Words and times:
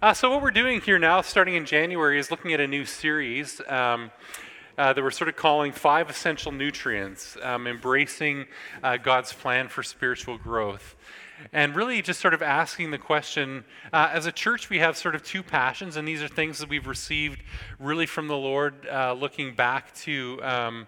Uh, 0.00 0.14
so, 0.14 0.30
what 0.30 0.40
we're 0.40 0.52
doing 0.52 0.80
here 0.80 0.96
now, 0.96 1.20
starting 1.20 1.56
in 1.56 1.66
January, 1.66 2.20
is 2.20 2.30
looking 2.30 2.52
at 2.52 2.60
a 2.60 2.66
new 2.68 2.84
series 2.84 3.60
um, 3.66 4.12
uh, 4.78 4.92
that 4.92 5.02
we're 5.02 5.10
sort 5.10 5.26
of 5.26 5.34
calling 5.34 5.72
Five 5.72 6.08
Essential 6.08 6.52
Nutrients, 6.52 7.36
um, 7.42 7.66
embracing 7.66 8.46
uh, 8.84 8.96
God's 8.96 9.32
plan 9.32 9.66
for 9.66 9.82
spiritual 9.82 10.38
growth. 10.38 10.94
And 11.52 11.74
really 11.74 12.00
just 12.00 12.20
sort 12.20 12.32
of 12.32 12.42
asking 12.42 12.92
the 12.92 12.98
question 12.98 13.64
uh, 13.92 14.10
as 14.12 14.24
a 14.26 14.30
church, 14.30 14.70
we 14.70 14.78
have 14.78 14.96
sort 14.96 15.16
of 15.16 15.24
two 15.24 15.42
passions, 15.42 15.96
and 15.96 16.06
these 16.06 16.22
are 16.22 16.28
things 16.28 16.60
that 16.60 16.68
we've 16.68 16.86
received 16.86 17.42
really 17.80 18.06
from 18.06 18.28
the 18.28 18.36
Lord, 18.36 18.86
uh, 18.86 19.14
looking 19.14 19.52
back 19.52 19.92
to. 19.96 20.40
Um, 20.44 20.86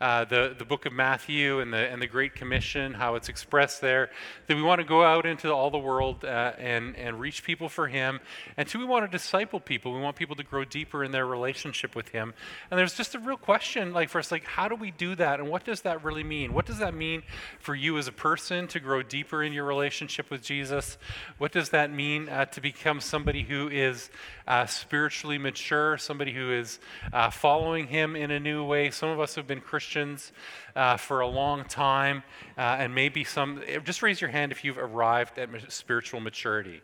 uh, 0.00 0.24
the, 0.24 0.54
the 0.56 0.64
book 0.64 0.86
of 0.86 0.94
Matthew 0.94 1.60
and 1.60 1.74
the, 1.74 1.76
and 1.76 2.00
the 2.00 2.06
Great 2.06 2.34
Commission, 2.34 2.94
how 2.94 3.16
it's 3.16 3.28
expressed 3.28 3.82
there, 3.82 4.08
that 4.46 4.56
we 4.56 4.62
want 4.62 4.80
to 4.80 4.86
go 4.86 5.04
out 5.04 5.26
into 5.26 5.52
all 5.52 5.70
the 5.70 5.78
world 5.78 6.24
uh, 6.24 6.52
and, 6.56 6.96
and 6.96 7.20
reach 7.20 7.44
people 7.44 7.68
for 7.68 7.86
Him. 7.86 8.20
And 8.56 8.66
two, 8.66 8.78
we 8.78 8.86
want 8.86 9.04
to 9.04 9.10
disciple 9.10 9.60
people. 9.60 9.92
We 9.92 10.00
want 10.00 10.16
people 10.16 10.36
to 10.36 10.42
grow 10.42 10.64
deeper 10.64 11.04
in 11.04 11.10
their 11.10 11.26
relationship 11.26 11.94
with 11.94 12.08
Him. 12.08 12.32
And 12.70 12.80
there's 12.80 12.94
just 12.94 13.14
a 13.14 13.18
real 13.18 13.36
question, 13.36 13.92
like 13.92 14.08
for 14.08 14.18
us, 14.18 14.32
like 14.32 14.44
how 14.44 14.68
do 14.68 14.74
we 14.74 14.90
do 14.90 15.14
that, 15.16 15.38
and 15.38 15.50
what 15.50 15.64
does 15.64 15.82
that 15.82 16.02
really 16.02 16.24
mean? 16.24 16.54
What 16.54 16.64
does 16.64 16.78
that 16.78 16.94
mean 16.94 17.22
for 17.58 17.74
you 17.74 17.98
as 17.98 18.08
a 18.08 18.12
person 18.12 18.68
to 18.68 18.80
grow 18.80 19.02
deeper 19.02 19.42
in 19.42 19.52
your 19.52 19.66
relationship 19.66 20.30
with 20.30 20.42
Jesus? 20.42 20.96
What 21.36 21.52
does 21.52 21.70
that 21.70 21.92
mean 21.92 22.30
uh, 22.30 22.46
to 22.46 22.60
become 22.62 23.00
somebody 23.00 23.42
who 23.42 23.68
is 23.68 24.08
uh, 24.46 24.64
spiritually 24.64 25.36
mature, 25.36 25.98
somebody 25.98 26.32
who 26.32 26.50
is 26.52 26.78
uh, 27.12 27.28
following 27.28 27.88
Him 27.88 28.16
in 28.16 28.30
a 28.30 28.40
new 28.40 28.64
way? 28.64 28.90
Some 28.90 29.10
of 29.10 29.20
us 29.20 29.34
have 29.34 29.46
been 29.46 29.60
Christians 29.60 29.89
Christians 29.90 30.30
uh, 30.76 30.96
for 30.96 31.18
a 31.18 31.26
long 31.26 31.64
time, 31.64 32.22
uh, 32.56 32.76
and 32.78 32.94
maybe 32.94 33.24
some, 33.24 33.60
just 33.82 34.02
raise 34.02 34.20
your 34.20 34.30
hand 34.30 34.52
if 34.52 34.64
you've 34.64 34.78
arrived 34.78 35.36
at 35.36 35.48
spiritual 35.72 36.20
maturity. 36.20 36.80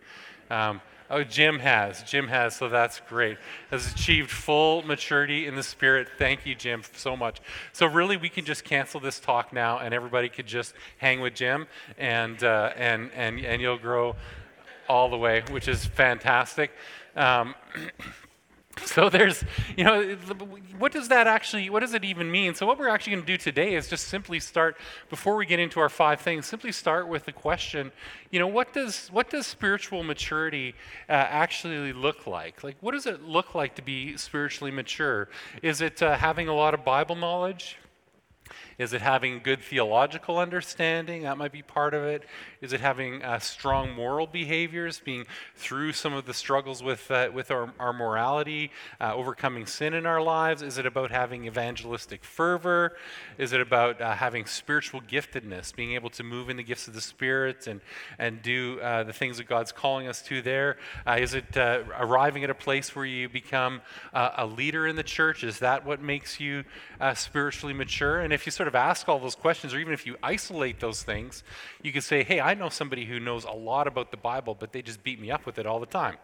Um, 0.51 0.81
oh, 1.09 1.23
Jim 1.23 1.61
has. 1.61 2.03
Jim 2.03 2.27
has, 2.27 2.57
so 2.57 2.69
that's 2.69 3.01
great. 3.09 3.39
Has 3.71 3.93
achieved 3.93 4.29
full 4.29 4.83
maturity 4.83 5.47
in 5.47 5.55
the 5.55 5.63
Spirit. 5.63 6.09
Thank 6.19 6.45
you, 6.47 6.57
Jim, 6.57 6.83
so 6.97 7.17
much. 7.17 7.41
So, 7.73 7.87
really, 7.87 8.17
we 8.17 8.29
can 8.29 8.45
just 8.45 8.65
cancel 8.65 8.99
this 8.99 9.21
talk 9.21 9.53
now, 9.53 9.79
and 9.79 9.95
everybody 9.95 10.29
could 10.29 10.49
just 10.49 10.75
hang 10.99 11.21
with 11.21 11.37
Jim, 11.37 11.69
and, 11.99 12.43
uh, 12.43 12.73
and, 12.75 13.13
and, 13.15 13.39
and 13.39 13.63
you'll 13.63 13.79
grow 13.79 14.17
all 14.89 15.09
the 15.11 15.19
way, 15.19 15.45
which 15.53 15.69
is 15.69 15.87
fantastic. 15.87 16.73
Um, 17.15 17.55
So 18.85 19.11
there's, 19.11 19.45
you 19.77 19.85
know, 19.85 20.17
what 20.79 20.93
does 20.93 21.09
that 21.09 21.27
actually, 21.27 21.69
what 21.71 21.81
does 21.81 21.93
it 21.95 22.05
even 22.05 22.31
mean? 22.31 22.55
So 22.55 22.67
what 22.67 22.79
we're 22.79 22.89
actually 22.89 23.15
going 23.15 23.25
to 23.25 23.33
do 23.33 23.37
today 23.37 23.75
is 23.75 23.89
just 23.89 24.09
simply 24.09 24.41
start, 24.41 24.77
before 25.11 25.37
we 25.37 25.45
get 25.45 25.59
into 25.59 25.81
our 25.81 25.89
five 25.89 26.21
things, 26.21 26.47
simply 26.47 26.73
start 26.73 27.09
with 27.09 27.25
the 27.25 27.33
question, 27.33 27.93
you 28.31 28.39
know, 28.39 28.47
what 28.47 28.73
does, 28.73 29.09
what 29.09 29.29
does 29.29 29.47
spiritual 29.47 30.03
maturity 30.03 30.75
uh, 31.09 31.13
actually 31.13 31.93
look 31.93 32.27
like? 32.27 32.65
Like, 32.65 32.77
what 32.81 32.93
does 32.93 33.07
it 33.07 33.23
look 33.23 33.55
like 33.55 33.75
to 33.77 33.83
be 33.83 34.17
spiritually 34.17 34.71
mature? 34.71 35.29
Is 35.63 35.81
it 35.81 36.03
uh, 36.03 36.17
having 36.17 36.49
a 36.49 36.55
lot 36.55 36.73
of 36.73 36.85
Bible 36.85 37.17
knowledge? 37.17 37.77
Is 38.79 38.93
it 38.93 39.01
having 39.01 39.41
good 39.43 39.63
theological 39.63 40.39
understanding? 40.39 41.23
That 41.23 41.39
might 41.39 41.53
be 41.53 41.63
part 41.63 41.95
of 41.95 42.05
it. 42.05 42.25
Is 42.61 42.75
it 42.75 42.81
having 42.81 43.23
uh, 43.23 43.39
strong 43.39 43.93
moral 43.93 44.27
behaviors, 44.27 45.01
being 45.01 45.25
through 45.55 45.95
some 45.95 46.13
of 46.13 46.27
the 46.27 46.35
struggles 46.35 46.83
with, 46.83 47.11
uh, 47.11 47.31
with 47.33 47.51
our, 47.51 47.73
our 47.81 47.95
morality, 47.95 48.71
uh, 49.01 49.15
overcoming 49.15 49.65
sin 49.65 49.95
in 49.95 50.05
our 50.05 50.21
lives? 50.21 50.61
Is 50.61 50.77
it 50.77 50.85
about 50.85 51.11
having 51.11 51.47
evangelistic 51.47 52.23
fervor? 52.23 52.97
Is 53.39 53.55
it 53.55 53.63
about 53.63 53.99
uh, 54.03 54.13
having 54.13 54.45
spiritual 54.45 55.01
giftedness, 55.01 55.75
being 55.75 55.95
able 55.95 56.11
to 56.11 56.23
move 56.23 56.51
in 56.51 56.59
the 56.59 56.63
gifts 56.63 56.87
of 56.87 56.93
the 56.93 57.01
Spirit 57.01 57.67
and, 57.67 57.81
and 58.19 58.43
do 58.43 58.79
uh, 58.81 59.05
the 59.05 59.13
things 59.13 59.39
that 59.39 59.49
God's 59.49 59.73
calling 59.73 60.07
us 60.07 60.21
to 60.23 60.43
there? 60.43 60.77
Uh, 61.07 61.17
is 61.19 61.33
it 61.33 61.57
arriving 61.57 62.45
at 62.45 62.51
a 62.51 62.55
place 62.55 62.95
where 62.95 63.07
you 63.07 63.31
become 63.31 63.81
a 64.13 64.45
leader 64.45 64.87
in 64.87 64.97
the 64.97 65.03
church? 65.03 65.45
Is 65.45 65.61
that 65.61 65.87
what 65.87 66.03
makes 66.03 66.41
you 66.41 66.65
spiritually 67.15 67.73
mature? 67.73 68.21
And 68.21 68.33
if 68.33 68.45
you 68.45 68.53
sort 68.53 68.66
sort 68.67 68.75
of 68.75 68.89
ask 68.89 69.09
all 69.09 69.21
those 69.21 69.37
questions, 69.37 69.73
or 69.73 69.79
even 69.79 69.93
if 69.93 70.07
you 70.07 70.17
isolate 70.25 70.81
those 70.81 71.05
things, 71.05 71.45
you 71.83 71.93
can 71.93 72.03
say, 72.03 72.25
hey, 72.25 72.41
I 72.41 72.55
know 72.55 72.69
somebody 72.69 73.05
who 73.05 73.21
knows 73.21 73.45
a 73.45 73.53
lot 73.53 73.87
about 73.87 74.11
the 74.11 74.17
Bible, 74.17 74.57
but 74.59 74.73
they 74.73 74.83
just 74.83 75.05
beat 75.05 75.21
me 75.21 75.31
up 75.31 75.47
with 75.47 75.61
it 75.61 75.67
all 75.67 75.79
the 75.79 75.87
time. 75.87 76.17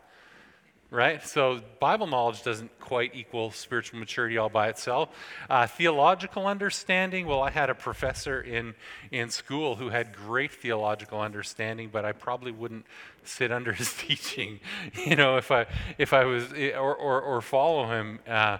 Right? 0.90 1.24
So, 1.24 1.60
Bible 1.78 2.08
knowledge 2.08 2.42
doesn't 2.42 2.80
quite 2.80 3.14
equal 3.14 3.52
spiritual 3.52 4.00
maturity 4.00 4.38
all 4.38 4.48
by 4.48 4.68
itself. 4.68 5.08
Uh, 5.48 5.68
theological 5.68 6.48
understanding, 6.48 7.26
well, 7.26 7.42
I 7.42 7.50
had 7.50 7.70
a 7.70 7.76
professor 7.76 8.42
in, 8.42 8.74
in 9.12 9.30
school 9.30 9.76
who 9.76 9.90
had 9.90 10.12
great 10.12 10.50
theological 10.50 11.20
understanding, 11.20 11.90
but 11.92 12.04
I 12.04 12.10
probably 12.10 12.50
wouldn't 12.50 12.86
sit 13.22 13.52
under 13.58 13.72
his 13.72 13.94
teaching, 13.94 14.58
you 15.06 15.14
know, 15.14 15.36
if 15.36 15.52
I, 15.52 15.66
if 15.96 16.12
I 16.12 16.24
was, 16.24 16.52
or, 16.52 16.94
or, 16.96 17.20
or 17.20 17.40
follow 17.40 17.86
him. 17.86 18.18
Uh, 18.26 18.58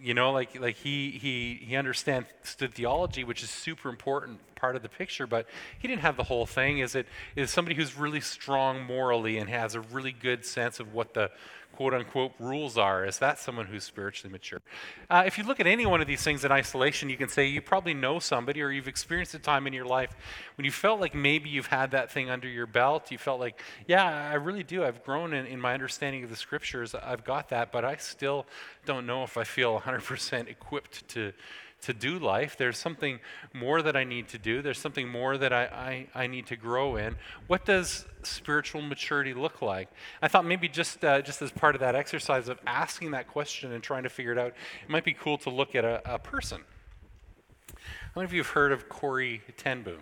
you 0.00 0.14
know, 0.14 0.32
like 0.32 0.58
like 0.60 0.76
he 0.76 1.10
he 1.10 1.60
he 1.62 1.76
understands 1.76 2.28
theology, 2.44 3.24
which 3.24 3.42
is 3.42 3.50
super 3.50 3.88
important 3.88 4.40
part 4.54 4.76
of 4.76 4.82
the 4.82 4.88
picture, 4.88 5.26
but 5.26 5.46
he 5.78 5.88
didn't 5.88 6.02
have 6.02 6.16
the 6.16 6.24
whole 6.24 6.46
thing. 6.46 6.78
Is 6.78 6.94
it 6.94 7.06
is 7.36 7.50
somebody 7.50 7.76
who's 7.76 7.96
really 7.96 8.20
strong 8.20 8.82
morally 8.82 9.38
and 9.38 9.48
has 9.48 9.74
a 9.74 9.80
really 9.80 10.12
good 10.12 10.44
sense 10.44 10.80
of 10.80 10.92
what 10.92 11.14
the 11.14 11.30
quote 11.72 11.94
unquote 11.94 12.32
rules 12.38 12.76
are? 12.76 13.04
Is 13.04 13.18
that 13.18 13.38
someone 13.38 13.66
who's 13.66 13.84
spiritually 13.84 14.32
mature? 14.32 14.60
Uh, 15.08 15.22
if 15.26 15.38
you 15.38 15.44
look 15.44 15.60
at 15.60 15.66
any 15.66 15.86
one 15.86 16.00
of 16.00 16.06
these 16.06 16.22
things 16.22 16.44
in 16.44 16.50
isolation, 16.50 17.08
you 17.08 17.16
can 17.16 17.28
say 17.28 17.46
you 17.46 17.60
probably 17.60 17.94
know 17.94 18.18
somebody 18.18 18.62
or 18.62 18.70
you've 18.70 18.88
experienced 18.88 19.34
a 19.34 19.38
time 19.38 19.66
in 19.66 19.72
your 19.72 19.84
life 19.84 20.16
when 20.56 20.64
you 20.64 20.70
felt 20.70 21.00
like 21.00 21.14
maybe 21.14 21.48
you've 21.48 21.66
had 21.66 21.90
that 21.92 22.10
thing 22.10 22.30
under 22.30 22.48
your 22.48 22.66
belt. 22.66 23.10
You 23.10 23.18
felt 23.18 23.40
like, 23.40 23.62
yeah, 23.86 24.30
I 24.30 24.34
really 24.34 24.64
do. 24.64 24.84
I've 24.84 25.04
grown 25.04 25.32
in, 25.32 25.46
in 25.46 25.60
my 25.60 25.74
understanding 25.74 26.24
of 26.24 26.30
the 26.30 26.36
scriptures. 26.36 26.94
I've 26.94 27.24
got 27.24 27.48
that, 27.50 27.70
but 27.70 27.84
I 27.84 27.96
still 27.96 28.46
don't 28.84 29.06
know 29.06 29.22
if 29.22 29.36
I 29.36 29.44
feel 29.44 29.78
100% 29.78 30.48
equipped 30.48 31.06
to 31.10 31.32
to 31.82 31.92
do 31.92 32.18
life. 32.18 32.56
There's 32.56 32.78
something 32.78 33.20
more 33.54 33.82
that 33.82 33.96
I 33.96 34.04
need 34.04 34.28
to 34.28 34.38
do. 34.38 34.62
There's 34.62 34.78
something 34.78 35.08
more 35.08 35.38
that 35.38 35.52
I, 35.52 36.06
I, 36.14 36.22
I 36.24 36.26
need 36.26 36.46
to 36.46 36.56
grow 36.56 36.96
in. 36.96 37.16
What 37.46 37.64
does 37.64 38.04
spiritual 38.22 38.82
maturity 38.82 39.32
look 39.32 39.62
like? 39.62 39.88
I 40.20 40.28
thought 40.28 40.44
maybe 40.44 40.68
just, 40.68 41.04
uh, 41.04 41.22
just 41.22 41.40
as 41.40 41.50
part 41.50 41.74
of 41.74 41.80
that 41.80 41.94
exercise 41.94 42.48
of 42.48 42.58
asking 42.66 43.12
that 43.12 43.28
question 43.28 43.72
and 43.72 43.82
trying 43.82 44.02
to 44.02 44.08
figure 44.08 44.32
it 44.32 44.38
out, 44.38 44.48
it 44.48 44.90
might 44.90 45.04
be 45.04 45.14
cool 45.14 45.38
to 45.38 45.50
look 45.50 45.74
at 45.74 45.84
a, 45.84 46.02
a 46.14 46.18
person. 46.18 46.62
How 47.68 48.20
many 48.20 48.24
of 48.24 48.32
you 48.32 48.40
have 48.40 48.50
heard 48.50 48.72
of 48.72 48.88
Corrie 48.88 49.42
ten 49.56 49.82
Boom? 49.82 50.00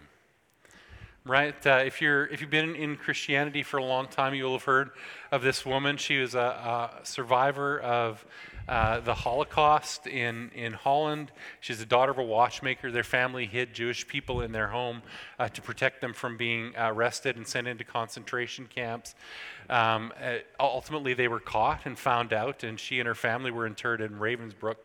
right? 1.27 1.67
Uh, 1.67 1.83
if 1.85 2.01
you're 2.01 2.27
if 2.27 2.41
you've 2.41 2.51
been 2.51 2.75
in 2.75 2.97
Christianity 2.97 3.63
for 3.63 3.79
a 3.79 3.85
long 3.85 4.07
time, 4.07 4.35
you'll 4.35 4.53
have 4.53 4.65
heard 4.65 4.91
of 5.33 5.43
this 5.43 5.67
woman. 5.67 5.97
She 5.97 6.19
was 6.19 6.35
a, 6.35 6.39
a 6.39 6.91
survivor 7.03 7.81
of 7.81 8.25
uh, 8.69 9.01
the 9.01 9.15
Holocaust 9.15 10.07
in, 10.07 10.51
in 10.55 10.73
Holland. 10.73 11.31
She's 11.61 11.79
the 11.79 11.87
daughter 11.87 12.11
of 12.13 12.19
a 12.19 12.25
watchmaker. 12.25 12.91
Their 12.91 13.05
family 13.05 13.47
hid 13.47 13.75
Jewish 13.75 14.07
people 14.07 14.41
in 14.41 14.53
their 14.53 14.69
home 14.69 15.03
uh, 15.39 15.49
to 15.49 15.63
protect 15.63 16.01
them 16.01 16.13
from 16.13 16.37
being 16.37 16.73
arrested 16.77 17.37
and 17.37 17.47
sent 17.47 17.69
into 17.69 17.85
concentration 17.85 18.67
camps. 18.67 19.15
Um, 19.71 20.13
uh, 20.21 20.39
ultimately, 20.59 21.15
they 21.15 21.29
were 21.29 21.41
caught 21.41 21.87
and 21.87 21.99
found 21.99 22.33
out, 22.33 22.65
and 22.65 22.79
she 22.79 22.99
and 22.99 23.07
her 23.07 23.15
family 23.15 23.51
were 23.51 23.67
interred 23.67 24.01
in 24.01 24.19
Ravensbrück. 24.19 24.77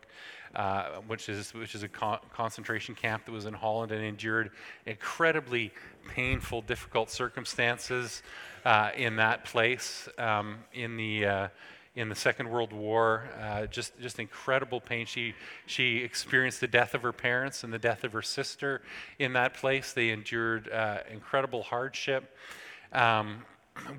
Uh, 0.54 1.00
which 1.06 1.30
is 1.30 1.54
which 1.54 1.74
is 1.74 1.82
a 1.82 1.88
con- 1.88 2.18
concentration 2.34 2.94
camp 2.94 3.24
that 3.24 3.32
was 3.32 3.46
in 3.46 3.54
Holland 3.54 3.90
and 3.90 4.04
endured 4.04 4.50
incredibly 4.84 5.72
painful, 6.08 6.60
difficult 6.60 7.08
circumstances 7.08 8.22
uh, 8.66 8.90
in 8.94 9.16
that 9.16 9.46
place 9.46 10.10
um, 10.18 10.58
in 10.74 10.98
the 10.98 11.24
uh, 11.24 11.48
in 11.94 12.08
the 12.08 12.14
Second 12.14 12.48
World 12.48 12.72
War. 12.72 13.28
Uh, 13.40 13.66
just, 13.66 13.98
just 14.00 14.18
incredible 14.18 14.80
pain. 14.80 15.06
She, 15.06 15.34
she 15.66 15.98
experienced 15.98 16.60
the 16.60 16.66
death 16.66 16.94
of 16.94 17.02
her 17.02 17.12
parents 17.12 17.64
and 17.64 17.72
the 17.72 17.78
death 17.78 18.04
of 18.04 18.12
her 18.12 18.22
sister 18.22 18.82
in 19.18 19.34
that 19.34 19.54
place. 19.54 19.92
They 19.92 20.10
endured 20.10 20.70
uh, 20.70 20.98
incredible 21.10 21.62
hardship. 21.62 22.36
Um, 22.92 23.44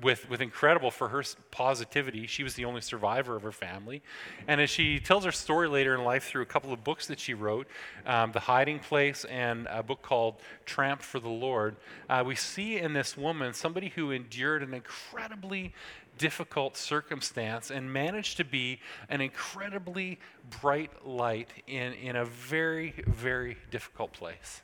with, 0.02 0.28
with 0.30 0.40
incredible 0.40 0.90
for 0.90 1.08
her 1.08 1.22
positivity. 1.50 2.26
She 2.26 2.42
was 2.42 2.54
the 2.54 2.64
only 2.64 2.80
survivor 2.80 3.36
of 3.36 3.42
her 3.42 3.52
family. 3.52 4.02
And 4.46 4.60
as 4.60 4.70
she 4.70 5.00
tells 5.00 5.24
her 5.24 5.32
story 5.32 5.68
later 5.68 5.94
in 5.94 6.04
life 6.04 6.24
through 6.24 6.42
a 6.42 6.46
couple 6.46 6.72
of 6.72 6.84
books 6.84 7.06
that 7.08 7.18
she 7.18 7.34
wrote, 7.34 7.66
um, 8.06 8.32
The 8.32 8.40
Hiding 8.40 8.78
Place 8.78 9.24
and 9.24 9.66
a 9.68 9.82
book 9.82 10.02
called 10.02 10.36
Tramp 10.64 11.02
for 11.02 11.18
the 11.18 11.28
Lord, 11.28 11.76
uh, 12.08 12.22
we 12.24 12.34
see 12.34 12.78
in 12.78 12.92
this 12.92 13.16
woman 13.16 13.52
somebody 13.52 13.88
who 13.88 14.10
endured 14.10 14.62
an 14.62 14.74
incredibly 14.74 15.72
difficult 16.18 16.76
circumstance 16.76 17.70
and 17.70 17.92
managed 17.92 18.36
to 18.36 18.44
be 18.44 18.80
an 19.08 19.20
incredibly 19.20 20.18
bright 20.60 21.06
light 21.06 21.50
in, 21.66 21.92
in 21.94 22.16
a 22.16 22.24
very, 22.24 22.94
very 23.06 23.56
difficult 23.70 24.12
place. 24.12 24.62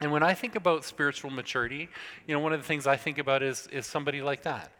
And 0.00 0.10
when 0.10 0.22
I 0.22 0.34
think 0.34 0.56
about 0.56 0.84
spiritual 0.84 1.30
maturity, 1.30 1.88
you 2.26 2.34
know, 2.34 2.40
one 2.40 2.52
of 2.52 2.60
the 2.60 2.66
things 2.66 2.86
I 2.86 2.96
think 2.96 3.18
about 3.18 3.42
is, 3.42 3.68
is 3.68 3.86
somebody 3.86 4.20
like 4.20 4.42
that. 4.42 4.72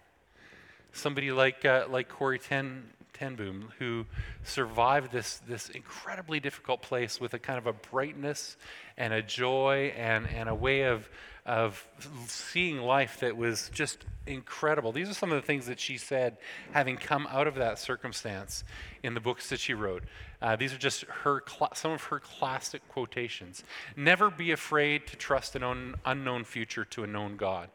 Somebody 0.92 1.30
like, 1.30 1.64
uh, 1.64 1.86
like 1.88 2.08
Corrie 2.08 2.38
Ten, 2.38 2.84
ten 3.12 3.36
Boom, 3.36 3.68
who 3.78 4.04
survived 4.42 5.12
this, 5.12 5.38
this 5.48 5.68
incredibly 5.70 6.40
difficult 6.40 6.82
place 6.82 7.20
with 7.20 7.34
a 7.34 7.38
kind 7.38 7.56
of 7.56 7.66
a 7.66 7.72
brightness 7.72 8.56
and 8.96 9.12
a 9.12 9.22
joy 9.22 9.92
and, 9.96 10.26
and 10.28 10.48
a 10.48 10.54
way 10.54 10.82
of, 10.82 11.08
of 11.44 11.86
seeing 12.26 12.78
life 12.78 13.20
that 13.20 13.36
was 13.36 13.68
just 13.70 14.04
incredible. 14.26 14.92
These 14.92 15.10
are 15.10 15.14
some 15.14 15.32
of 15.32 15.40
the 15.40 15.46
things 15.46 15.66
that 15.66 15.80
she 15.80 15.98
said, 15.98 16.36
having 16.70 16.96
come 16.96 17.26
out 17.28 17.48
of 17.48 17.56
that 17.56 17.78
circumstance 17.78 18.62
in 19.02 19.14
the 19.14 19.20
books 19.20 19.48
that 19.48 19.58
she 19.58 19.74
wrote. 19.74 20.04
Uh, 20.40 20.54
these 20.54 20.72
are 20.72 20.78
just 20.78 21.02
her 21.02 21.42
cl- 21.46 21.74
some 21.74 21.92
of 21.92 22.02
her 22.04 22.20
classic 22.20 22.86
quotations. 22.88 23.64
Never 23.96 24.30
be 24.30 24.52
afraid 24.52 25.06
to 25.08 25.16
trust 25.16 25.56
an 25.56 25.64
un- 25.64 25.96
unknown 26.04 26.44
future 26.44 26.84
to 26.86 27.02
a 27.02 27.06
known 27.06 27.36
God. 27.36 27.70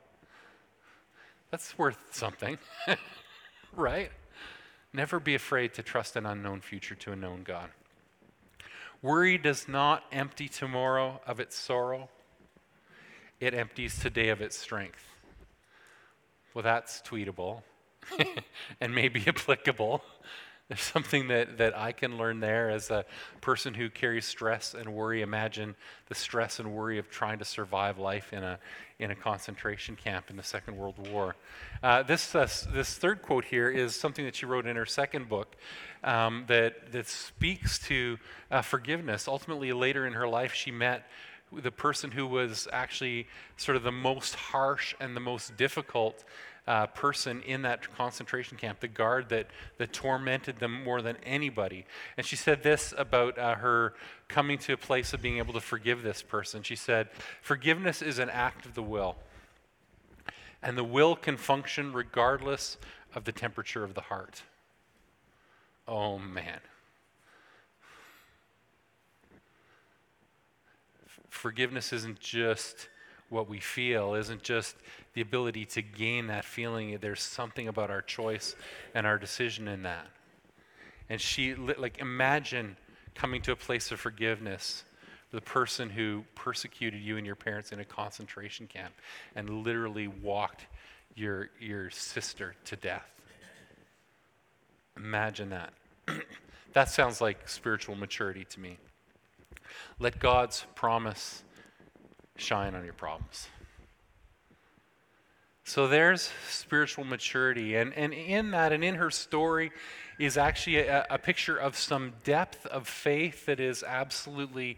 That's 1.52 1.78
worth 1.78 1.98
something, 2.12 2.58
right? 3.75 4.12
Never 4.94 5.19
be 5.19 5.36
afraid 5.36 5.74
to 5.75 5.84
trust 5.84 6.16
an 6.16 6.25
unknown 6.25 6.62
future 6.62 6.96
to 6.96 7.12
a 7.12 7.16
known 7.16 7.44
God. 7.44 7.69
Worry 9.02 9.38
does 9.38 9.68
not 9.68 10.04
empty 10.12 10.48
tomorrow 10.48 11.22
of 11.28 11.40
its 11.40 11.56
sorrow, 11.56 12.10
it 13.39 13.54
empties 13.54 14.00
today 14.00 14.30
of 14.30 14.42
its 14.42 14.57
strength. 14.57 15.04
Well, 16.54 16.63
that's 16.63 17.01
tweetable 17.01 17.62
and 18.81 18.94
maybe 18.94 19.24
applicable. 19.28 20.01
There's 20.68 20.81
something 20.81 21.30
that, 21.30 21.60
that 21.60 21.78
I 21.78 21.94
can 21.94 22.18
learn 22.18 22.42
there 22.42 22.69
as 22.69 22.92
a 22.92 23.06
person 23.39 23.74
who 23.74 23.89
carries 23.89 24.25
stress 24.25 24.74
and 24.74 24.94
worry. 24.94 25.22
Imagine 25.22 25.75
the 26.10 26.16
stress 26.16 26.60
and 26.60 26.74
worry 26.74 26.98
of 26.98 27.10
trying 27.10 27.39
to 27.39 27.45
survive 27.45 28.00
life 28.00 28.34
in 28.34 28.44
a, 28.44 28.60
in 29.00 29.12
a 29.12 29.16
concentration 29.16 29.95
camp 29.95 30.30
in 30.30 30.36
the 30.36 30.44
Second 30.44 30.75
World 30.75 31.07
War. 31.10 31.38
Uh, 31.81 32.04
this, 32.04 32.36
uh, 32.36 32.50
this 32.74 32.95
third 32.98 33.22
quote 33.22 33.45
here 33.45 33.69
is 33.69 33.95
something 33.95 34.25
that 34.25 34.36
she 34.36 34.45
wrote 34.45 34.66
in 34.66 34.75
her 34.75 34.86
second 34.86 35.30
book 35.30 35.56
um, 36.04 36.44
that, 36.48 36.92
that 36.92 37.07
speaks 37.07 37.80
to 37.80 38.18
uh, 38.51 38.62
forgiveness. 38.62 39.30
Ultimately, 39.30 39.72
later 39.72 40.06
in 40.06 40.13
her 40.13 40.28
life, 40.28 40.54
she 40.54 40.72
met 40.72 41.07
the 41.51 41.71
person 41.71 42.11
who 42.11 42.27
was 42.27 42.67
actually 42.71 43.27
sort 43.55 43.75
of 43.75 43.83
the 43.83 43.91
most 43.91 44.35
harsh 44.35 44.94
and 44.99 45.15
the 45.15 45.21
most 45.21 45.55
difficult 45.57 46.23
uh, 46.67 46.85
person 46.88 47.41
in 47.44 47.61
that 47.61 47.89
concentration 47.95 48.57
camp, 48.57 48.81
the 48.81 48.88
guard 48.88 49.29
that, 49.29 49.47
that 49.77 49.94
tormented 49.94 50.59
them 50.59 50.83
more 50.83 51.01
than 51.01 51.15
anybody. 51.25 51.85
And 52.17 52.25
she 52.25 52.35
said 52.35 52.61
this 52.61 52.94
about 52.97 53.39
uh, 53.39 53.55
her 53.55 53.94
coming 54.27 54.57
to 54.59 54.73
a 54.73 54.77
place 54.77 55.13
of 55.13 55.21
being 55.21 55.38
able 55.38 55.53
to 55.53 55.61
forgive 55.61 56.03
this 56.03 56.21
person. 56.21 56.63
She 56.63 56.75
said, 56.75 57.07
Forgiveness 57.41 58.01
is 58.01 58.19
an 58.19 58.29
act 58.29 58.65
of 58.65 58.73
the 58.73 58.83
will, 58.83 59.15
and 60.61 60.77
the 60.77 60.83
will 60.83 61.15
can 61.15 61.38
function 61.38 61.94
regardless 61.94 62.77
of 63.15 63.23
the 63.23 63.31
temperature 63.31 63.85
of 63.85 63.94
the 63.94 64.01
heart. 64.01 64.44
Oh, 65.88 66.19
man. 66.19 66.59
Forgiveness 71.38 71.94
isn't 71.94 72.19
just 72.19 72.89
what 73.30 73.48
we 73.48 73.60
feel, 73.60 74.16
isn't 74.16 74.42
just 74.42 74.75
the 75.13 75.22
ability 75.22 75.66
to 75.66 75.84
gain 75.84 76.25
that 76.28 76.44
feeling. 76.44 76.98
There's 77.00 77.22
something 77.22 77.68
about 77.68 77.92
our 77.92 78.01
choice 78.01 78.56
and 78.95 79.06
our 79.06 79.19
decision 79.19 79.68
in 79.68 79.84
that. 79.84 80.07
And 81.10 81.22
she, 81.22 81.54
like, 81.54 82.00
imagine 82.00 82.75
coming 83.13 83.44
to 83.44 83.51
a 83.51 83.56
place 83.56 83.92
of 83.92 84.00
forgiveness 84.00 84.84
the 85.30 85.42
person 85.42 85.92
who 85.92 86.24
persecuted 86.34 87.01
you 87.01 87.18
and 87.18 87.25
your 87.25 87.36
parents 87.36 87.72
in 87.72 87.81
a 87.81 87.86
concentration 87.86 88.66
camp 88.66 88.95
and 89.36 89.63
literally 89.63 90.07
walked 90.07 90.66
your, 91.16 91.51
your 91.60 91.92
sister 91.92 92.56
to 92.66 92.75
death. 92.78 93.06
Imagine 94.95 95.50
that. 95.51 95.74
that 96.74 96.90
sounds 96.90 97.22
like 97.22 97.48
spiritual 97.48 97.95
maturity 97.95 98.45
to 98.45 98.60
me. 98.60 98.80
Let 100.00 100.19
God's 100.19 100.65
promise 100.75 101.44
shine 102.35 102.75
on 102.75 102.83
your 102.83 102.94
problems. 102.94 103.47
So 105.63 105.88
there's 105.88 106.31
spiritual 106.50 107.03
maturity. 107.03 107.75
And, 107.75 107.94
and 107.94 108.13
in 108.13 108.51
that, 108.51 108.71
and 108.71 108.83
in 108.83 108.95
her 108.95 109.12
story, 109.12 109.71
is 110.18 110.38
actually 110.38 110.77
a, 110.77 111.06
a 111.09 111.18
picture 111.18 111.57
of 111.57 111.77
some 111.77 112.13
depth 112.24 112.65
of 112.68 112.88
faith 112.88 113.45
that 113.47 113.59
is 113.59 113.83
absolutely 113.83 114.77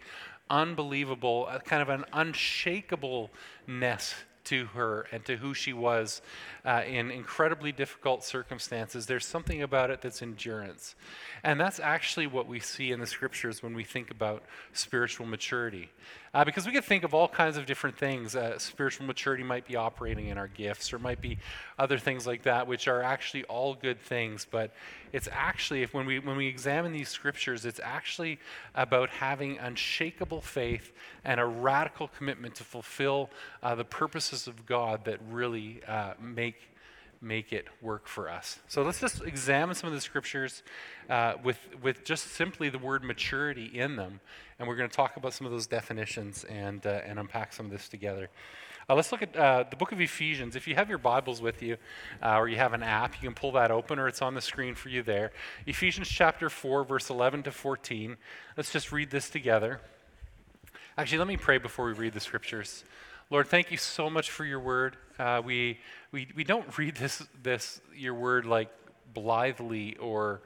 unbelievable, 0.50 1.48
a 1.48 1.60
kind 1.60 1.81
of 1.81 1.90
an 1.90 2.06
unshakableness 2.12 4.16
to 4.50 4.66
her 4.66 5.06
and 5.12 5.24
to 5.25 5.38
who 5.38 5.54
she 5.54 5.74
was 5.74 6.22
uh, 6.66 6.81
in 6.88 7.12
incredibly 7.12 7.72
difficult 7.72 8.24
circumstances. 8.24 9.06
There's 9.06 9.25
something 9.25 9.62
about 9.62 9.92
it 9.92 10.01
that's 10.01 10.22
endurance. 10.22 10.96
And 11.44 11.60
that's 11.60 11.80
actually 11.80 12.25
what 12.28 12.48
we 12.48 12.60
see 12.60 12.92
in 12.92 13.00
the 13.00 13.07
scriptures 13.07 13.62
when 13.62 13.75
we 13.75 13.84
think 13.84 14.10
about 14.10 14.44
spiritual 14.74 15.28
maturity. 15.28 15.90
Uh, 16.34 16.46
because 16.46 16.66
we 16.66 16.72
could 16.72 16.84
think 16.84 17.04
of 17.04 17.14
all 17.14 17.28
kinds 17.28 17.58
of 17.58 17.66
different 17.66 17.98
things. 17.98 18.36
Uh, 18.36 18.58
spiritual 18.60 19.06
maturity 19.06 19.44
might 19.44 19.66
be 19.66 19.76
operating 19.76 20.28
in 20.28 20.38
our 20.38 20.48
gifts, 20.48 20.94
or 20.94 21.00
might 21.00 21.22
be 21.22 21.38
other 21.78 21.98
things 21.98 22.28
like 22.28 22.44
that, 22.44 22.68
which 22.68 22.88
are 22.88 23.02
actually 23.02 23.44
all 23.46 23.74
good 23.74 24.00
things. 24.00 24.46
But 24.50 24.72
it's 25.12 25.28
actually, 25.31 25.81
if 25.81 25.94
when 25.94 26.06
we 26.06 26.20
when 26.20 26.38
we 26.38 26.48
examine 26.48 26.92
these 26.92 27.10
scriptures, 27.10 27.66
it's 27.66 27.80
actually 27.84 28.40
about 28.76 29.10
having 29.10 29.58
unshakable 29.58 30.42
faith 30.42 30.94
and 31.26 31.40
a 31.40 31.46
radical 31.46 32.08
commitment 32.08 32.56
to 32.56 32.64
fulfill 32.64 33.30
uh, 33.64 33.74
the 33.76 33.86
purposes 33.86 34.48
of 34.48 34.66
God 34.66 35.06
that 35.06 35.20
really 35.30 35.81
uh, 35.88 36.14
make 36.22 36.56
make 37.21 37.51
it 37.51 37.66
work 37.81 38.07
for 38.07 38.30
us. 38.30 38.60
So 38.68 38.81
let's 38.81 39.00
just 39.00 39.21
examine 39.21 39.75
some 39.75 39.88
of 39.88 39.94
the 39.94 40.01
scriptures 40.01 40.63
uh, 41.10 41.33
with, 41.44 41.60
with 41.81 42.06
just 42.06 42.33
simply 42.33 42.69
the 42.69 42.77
word 42.77 43.04
maturity 43.04 43.66
in 43.66 43.95
them. 43.95 44.21
And 44.57 44.68
we're 44.68 44.75
going 44.75 44.89
to 44.89 44.95
talk 44.95 45.18
about 45.18 45.33
some 45.33 45.45
of 45.45 45.51
those 45.51 45.68
definitions 45.68 46.45
and, 46.45 46.86
uh, 46.86 47.01
and 47.06 47.19
unpack 47.19 47.54
some 47.54 47.66
of 47.66 47.71
this 47.71 47.89
together. 47.89 48.30
Uh, 48.89 48.95
let's 48.95 49.12
look 49.12 49.21
at 49.21 49.36
uh, 49.36 49.66
the 49.69 49.75
book 49.75 49.92
of 49.92 50.01
Ephesians. 50.01 50.56
If 50.56 50.68
you 50.68 50.75
have 50.75 50.89
your 50.89 50.98
Bibles 50.98 51.42
with 51.42 51.62
you 51.62 51.77
uh, 52.24 52.38
or 52.38 52.48
you 52.48 52.56
have 52.56 52.74
an 52.74 52.81
app, 52.81 53.21
you 53.21 53.27
can 53.27 53.36
pull 53.36 53.51
that 53.51 53.69
open 53.69 54.00
or 54.00 54.07
it's 54.07 54.21
on 54.21 54.33
the 54.33 54.42
screen 54.42 54.74
for 54.74 54.89
you 54.89 55.04
there. 55.04 55.31
Ephesians 55.68 56.07
chapter 56.07 56.50
4, 56.50 56.86
verse 56.86 57.10
11 57.10 57.44
to 57.44 57.51
14. 57.51 58.18
Let's 58.57 58.71
just 58.71 58.92
read 58.92 59.12
this 59.12 59.30
together. 59.30 59.80
Actually, 60.98 61.19
let 61.19 61.27
me 61.27 61.38
pray 61.38 61.60
before 61.60 61.86
we 61.86 61.94
read 61.94 62.13
the 62.13 62.19
scriptures. 62.19 62.83
Lord, 63.31 63.48
thank 63.48 63.70
you 63.70 63.78
so 63.78 64.10
much 64.10 64.31
for 64.31 64.44
your 64.44 64.60
word. 64.60 64.98
Uh, 65.20 65.40
we, 65.46 65.78
we, 66.12 66.28
we 66.36 66.44
don't 66.44 66.76
read 66.80 66.96
this, 66.96 67.22
this, 67.44 67.80
your 67.96 68.16
word 68.16 68.46
like 68.48 68.72
blithely 69.14 69.96
or, 69.98 70.42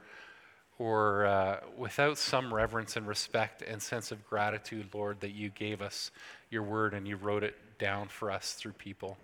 or 0.78 1.24
uh, 1.24 1.60
without 1.78 2.18
some 2.18 2.52
reverence 2.52 2.96
and 2.96 3.06
respect 3.06 3.62
and 3.62 3.80
sense 3.80 4.12
of 4.12 4.28
gratitude, 4.28 4.90
Lord, 4.92 5.20
that 5.20 5.30
you 5.30 5.48
gave 5.48 5.80
us 5.80 6.10
your 6.50 6.62
word 6.62 6.92
and 6.92 7.08
you 7.08 7.16
wrote 7.16 7.42
it 7.42 7.56
down 7.78 8.08
for 8.08 8.30
us 8.30 8.52
through 8.52 8.72
people. 8.72 9.16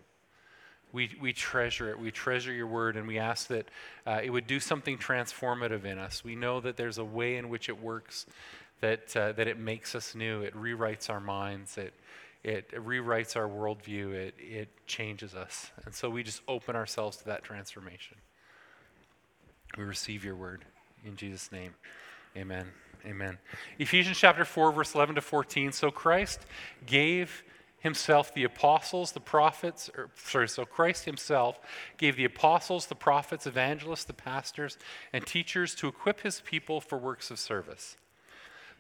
We, 0.92 1.10
we 1.20 1.34
treasure 1.34 1.90
it. 1.90 1.98
We 1.98 2.10
treasure 2.10 2.52
your 2.52 2.66
word, 2.66 2.96
and 2.96 3.06
we 3.06 3.18
ask 3.18 3.46
that 3.48 3.68
uh, 4.06 4.20
it 4.24 4.30
would 4.30 4.46
do 4.48 4.58
something 4.58 4.98
transformative 4.98 5.84
in 5.84 5.98
us. 5.98 6.24
We 6.24 6.34
know 6.34 6.60
that 6.60 6.76
there's 6.76 6.98
a 6.98 7.04
way 7.04 7.36
in 7.36 7.48
which 7.48 7.68
it 7.68 7.80
works, 7.80 8.26
that, 8.80 9.16
uh, 9.16 9.32
that 9.32 9.46
it 9.46 9.56
makes 9.56 9.94
us 9.94 10.16
new, 10.16 10.40
it 10.40 10.56
rewrites 10.56 11.08
our 11.08 11.20
minds, 11.20 11.78
it, 11.78 11.94
it 12.42 12.70
rewrites 12.72 13.36
our 13.36 13.48
worldview, 13.48 14.14
it, 14.14 14.34
it 14.38 14.68
changes 14.86 15.34
us. 15.34 15.70
And 15.84 15.94
so 15.94 16.08
we 16.08 16.22
just 16.22 16.42
open 16.48 16.74
ourselves 16.74 17.18
to 17.18 17.24
that 17.26 17.42
transformation. 17.42 18.16
We 19.76 19.84
receive 19.84 20.24
your 20.24 20.36
word. 20.36 20.64
In 21.04 21.16
Jesus' 21.16 21.52
name, 21.52 21.74
amen. 22.36 22.66
Amen. 23.06 23.38
Ephesians 23.78 24.18
chapter 24.18 24.44
4, 24.44 24.72
verse 24.72 24.94
11 24.94 25.14
to 25.14 25.20
14. 25.20 25.72
So 25.72 25.90
Christ 25.90 26.40
gave 26.84 27.44
himself 27.78 28.34
the 28.34 28.44
apostles, 28.44 29.12
the 29.12 29.20
prophets, 29.20 29.90
or, 29.96 30.10
sorry, 30.16 30.48
so 30.48 30.66
Christ 30.66 31.06
himself 31.06 31.58
gave 31.96 32.16
the 32.16 32.26
apostles, 32.26 32.86
the 32.86 32.94
prophets, 32.94 33.46
evangelists, 33.46 34.04
the 34.04 34.12
pastors, 34.12 34.76
and 35.14 35.24
teachers 35.26 35.74
to 35.76 35.88
equip 35.88 36.20
his 36.20 36.42
people 36.42 36.80
for 36.80 36.98
works 36.98 37.30
of 37.30 37.38
service 37.38 37.96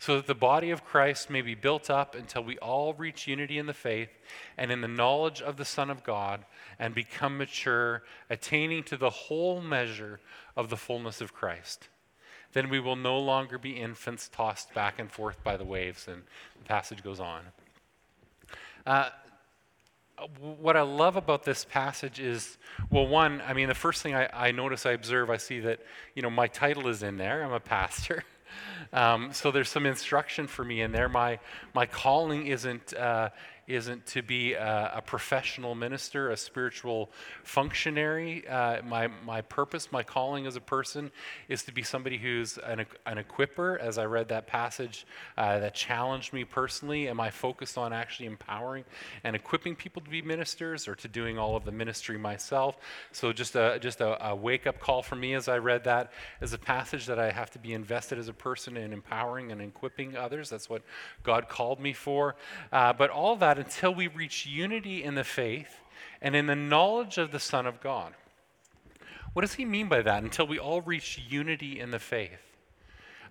so 0.00 0.16
that 0.16 0.26
the 0.26 0.34
body 0.34 0.70
of 0.70 0.82
Christ 0.82 1.28
may 1.28 1.42
be 1.42 1.54
built 1.54 1.90
up 1.90 2.14
until 2.14 2.42
we 2.42 2.56
all 2.58 2.94
reach 2.94 3.28
unity 3.28 3.58
in 3.58 3.66
the 3.66 3.74
faith 3.74 4.08
and 4.56 4.72
in 4.72 4.80
the 4.80 4.88
knowledge 4.88 5.42
of 5.42 5.58
the 5.58 5.64
Son 5.64 5.90
of 5.90 6.02
God 6.02 6.46
and 6.78 6.94
become 6.94 7.36
mature, 7.36 8.02
attaining 8.30 8.82
to 8.84 8.96
the 8.96 9.10
whole 9.10 9.60
measure 9.60 10.18
of 10.56 10.70
the 10.70 10.76
fullness 10.78 11.20
of 11.20 11.34
Christ. 11.34 11.88
Then 12.54 12.70
we 12.70 12.80
will 12.80 12.96
no 12.96 13.18
longer 13.18 13.58
be 13.58 13.72
infants 13.72 14.30
tossed 14.32 14.72
back 14.72 14.98
and 14.98 15.12
forth 15.12 15.44
by 15.44 15.58
the 15.58 15.64
waves. 15.64 16.08
And 16.08 16.22
the 16.58 16.64
passage 16.64 17.04
goes 17.04 17.20
on. 17.20 17.42
Uh, 18.86 19.10
what 20.38 20.78
I 20.78 20.82
love 20.82 21.16
about 21.16 21.44
this 21.44 21.66
passage 21.66 22.18
is, 22.18 22.56
well, 22.90 23.06
one, 23.06 23.42
I 23.46 23.52
mean, 23.52 23.68
the 23.68 23.74
first 23.74 24.02
thing 24.02 24.14
I, 24.14 24.28
I 24.32 24.50
notice, 24.50 24.86
I 24.86 24.92
observe, 24.92 25.28
I 25.28 25.36
see 25.36 25.60
that, 25.60 25.80
you 26.14 26.22
know, 26.22 26.30
my 26.30 26.46
title 26.46 26.88
is 26.88 27.02
in 27.02 27.18
there. 27.18 27.44
I'm 27.44 27.52
a 27.52 27.60
pastor. 27.60 28.24
Um, 28.92 29.32
so 29.32 29.50
there's 29.50 29.68
some 29.68 29.86
instruction 29.86 30.46
for 30.46 30.64
me 30.64 30.80
in 30.80 30.92
there. 30.92 31.08
My, 31.08 31.38
my 31.74 31.86
calling 31.86 32.46
isn't, 32.46 32.94
uh, 32.94 33.30
isn't 33.74 34.06
to 34.06 34.22
be 34.22 34.54
a, 34.54 34.92
a 34.96 35.02
professional 35.02 35.74
minister, 35.74 36.30
a 36.30 36.36
spiritual 36.36 37.10
functionary. 37.44 38.46
Uh, 38.48 38.82
my, 38.82 39.08
my 39.24 39.40
purpose, 39.42 39.92
my 39.92 40.02
calling 40.02 40.46
as 40.46 40.56
a 40.56 40.60
person 40.60 41.10
is 41.48 41.62
to 41.64 41.72
be 41.72 41.82
somebody 41.82 42.18
who's 42.18 42.58
an, 42.58 42.86
an 43.06 43.18
equiper. 43.18 43.78
As 43.78 43.98
I 43.98 44.04
read 44.04 44.28
that 44.28 44.46
passage 44.46 45.06
uh, 45.38 45.58
that 45.60 45.74
challenged 45.74 46.32
me 46.32 46.44
personally, 46.44 47.08
am 47.08 47.20
I 47.20 47.30
focused 47.30 47.78
on 47.78 47.92
actually 47.92 48.26
empowering 48.26 48.84
and 49.22 49.36
equipping 49.36 49.76
people 49.76 50.02
to 50.02 50.10
be 50.10 50.22
ministers 50.22 50.88
or 50.88 50.94
to 50.96 51.08
doing 51.08 51.38
all 51.38 51.56
of 51.56 51.64
the 51.64 51.72
ministry 51.72 52.18
myself? 52.18 52.76
So 53.12 53.32
just 53.32 53.54
a, 53.54 53.78
just 53.80 54.00
a, 54.00 54.30
a 54.30 54.34
wake 54.34 54.66
up 54.66 54.80
call 54.80 55.02
for 55.02 55.16
me 55.16 55.34
as 55.34 55.48
I 55.48 55.58
read 55.58 55.84
that 55.84 56.12
is 56.40 56.52
a 56.52 56.58
passage 56.58 57.06
that 57.06 57.18
I 57.18 57.30
have 57.30 57.50
to 57.52 57.58
be 57.58 57.72
invested 57.72 58.18
as 58.18 58.28
a 58.28 58.32
person 58.32 58.76
in 58.76 58.92
empowering 58.92 59.52
and 59.52 59.60
equipping 59.60 60.16
others. 60.16 60.50
That's 60.50 60.68
what 60.68 60.82
God 61.22 61.48
called 61.48 61.78
me 61.80 61.92
for. 61.92 62.34
Uh, 62.72 62.92
but 62.92 63.10
all 63.10 63.36
that 63.36 63.59
until 63.60 63.94
we 63.94 64.08
reach 64.08 64.46
unity 64.46 65.04
in 65.04 65.14
the 65.14 65.24
faith 65.24 65.80
and 66.20 66.34
in 66.34 66.46
the 66.46 66.56
knowledge 66.56 67.18
of 67.18 67.30
the 67.30 67.38
Son 67.38 67.66
of 67.66 67.80
God. 67.80 68.14
What 69.32 69.42
does 69.42 69.54
he 69.54 69.64
mean 69.64 69.88
by 69.88 70.02
that? 70.02 70.22
Until 70.22 70.46
we 70.46 70.58
all 70.58 70.80
reach 70.80 71.20
unity 71.28 71.78
in 71.78 71.90
the 71.90 71.98
faith. 71.98 72.40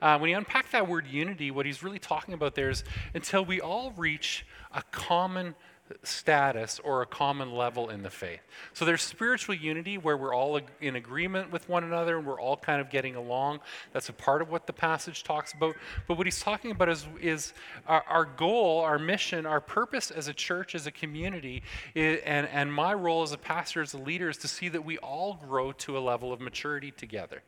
Uh, 0.01 0.17
when 0.17 0.29
you 0.29 0.37
unpack 0.37 0.71
that 0.71 0.87
word 0.87 1.05
unity, 1.07 1.51
what 1.51 1.65
he's 1.65 1.83
really 1.83 1.99
talking 1.99 2.33
about 2.33 2.55
there 2.55 2.69
is 2.69 2.85
until 3.13 3.43
we 3.43 3.59
all 3.59 3.91
reach 3.97 4.45
a 4.73 4.81
common 4.91 5.55
status 6.03 6.79
or 6.83 7.01
a 7.01 7.05
common 7.05 7.51
level 7.51 7.89
in 7.89 8.03
the 8.03 8.09
faith. 8.09 8.41
So 8.73 8.85
there's 8.85 9.01
spiritual 9.01 9.55
unity 9.55 9.97
where 9.97 10.17
we're 10.17 10.33
all 10.33 10.59
in 10.81 10.95
agreement 10.95 11.51
with 11.51 11.67
one 11.69 11.83
another 11.83 12.17
and 12.17 12.25
we're 12.25 12.39
all 12.39 12.57
kind 12.57 12.81
of 12.81 12.89
getting 12.89 13.15
along. 13.15 13.59
That's 13.93 14.09
a 14.09 14.13
part 14.13 14.41
of 14.41 14.49
what 14.49 14.67
the 14.67 14.73
passage 14.73 15.23
talks 15.23 15.53
about. 15.53 15.75
But 16.07 16.17
what 16.17 16.27
he's 16.27 16.39
talking 16.39 16.71
about 16.71 16.89
is, 16.89 17.07
is 17.21 17.53
our, 17.87 18.03
our 18.07 18.25
goal, 18.25 18.79
our 18.79 18.99
mission, 18.99 19.45
our 19.45 19.61
purpose 19.61 20.11
as 20.11 20.27
a 20.27 20.33
church, 20.33 20.75
as 20.75 20.87
a 20.87 20.91
community, 20.91 21.63
is, 21.95 22.19
and, 22.25 22.47
and 22.47 22.73
my 22.73 22.93
role 22.93 23.23
as 23.23 23.31
a 23.31 23.37
pastor, 23.37 23.81
as 23.81 23.93
a 23.93 23.97
leader, 23.97 24.29
is 24.29 24.37
to 24.37 24.47
see 24.47 24.69
that 24.69 24.83
we 24.83 24.97
all 24.99 25.39
grow 25.47 25.71
to 25.71 25.97
a 25.97 25.99
level 25.99 26.31
of 26.31 26.39
maturity 26.39 26.91
together. 26.91 27.41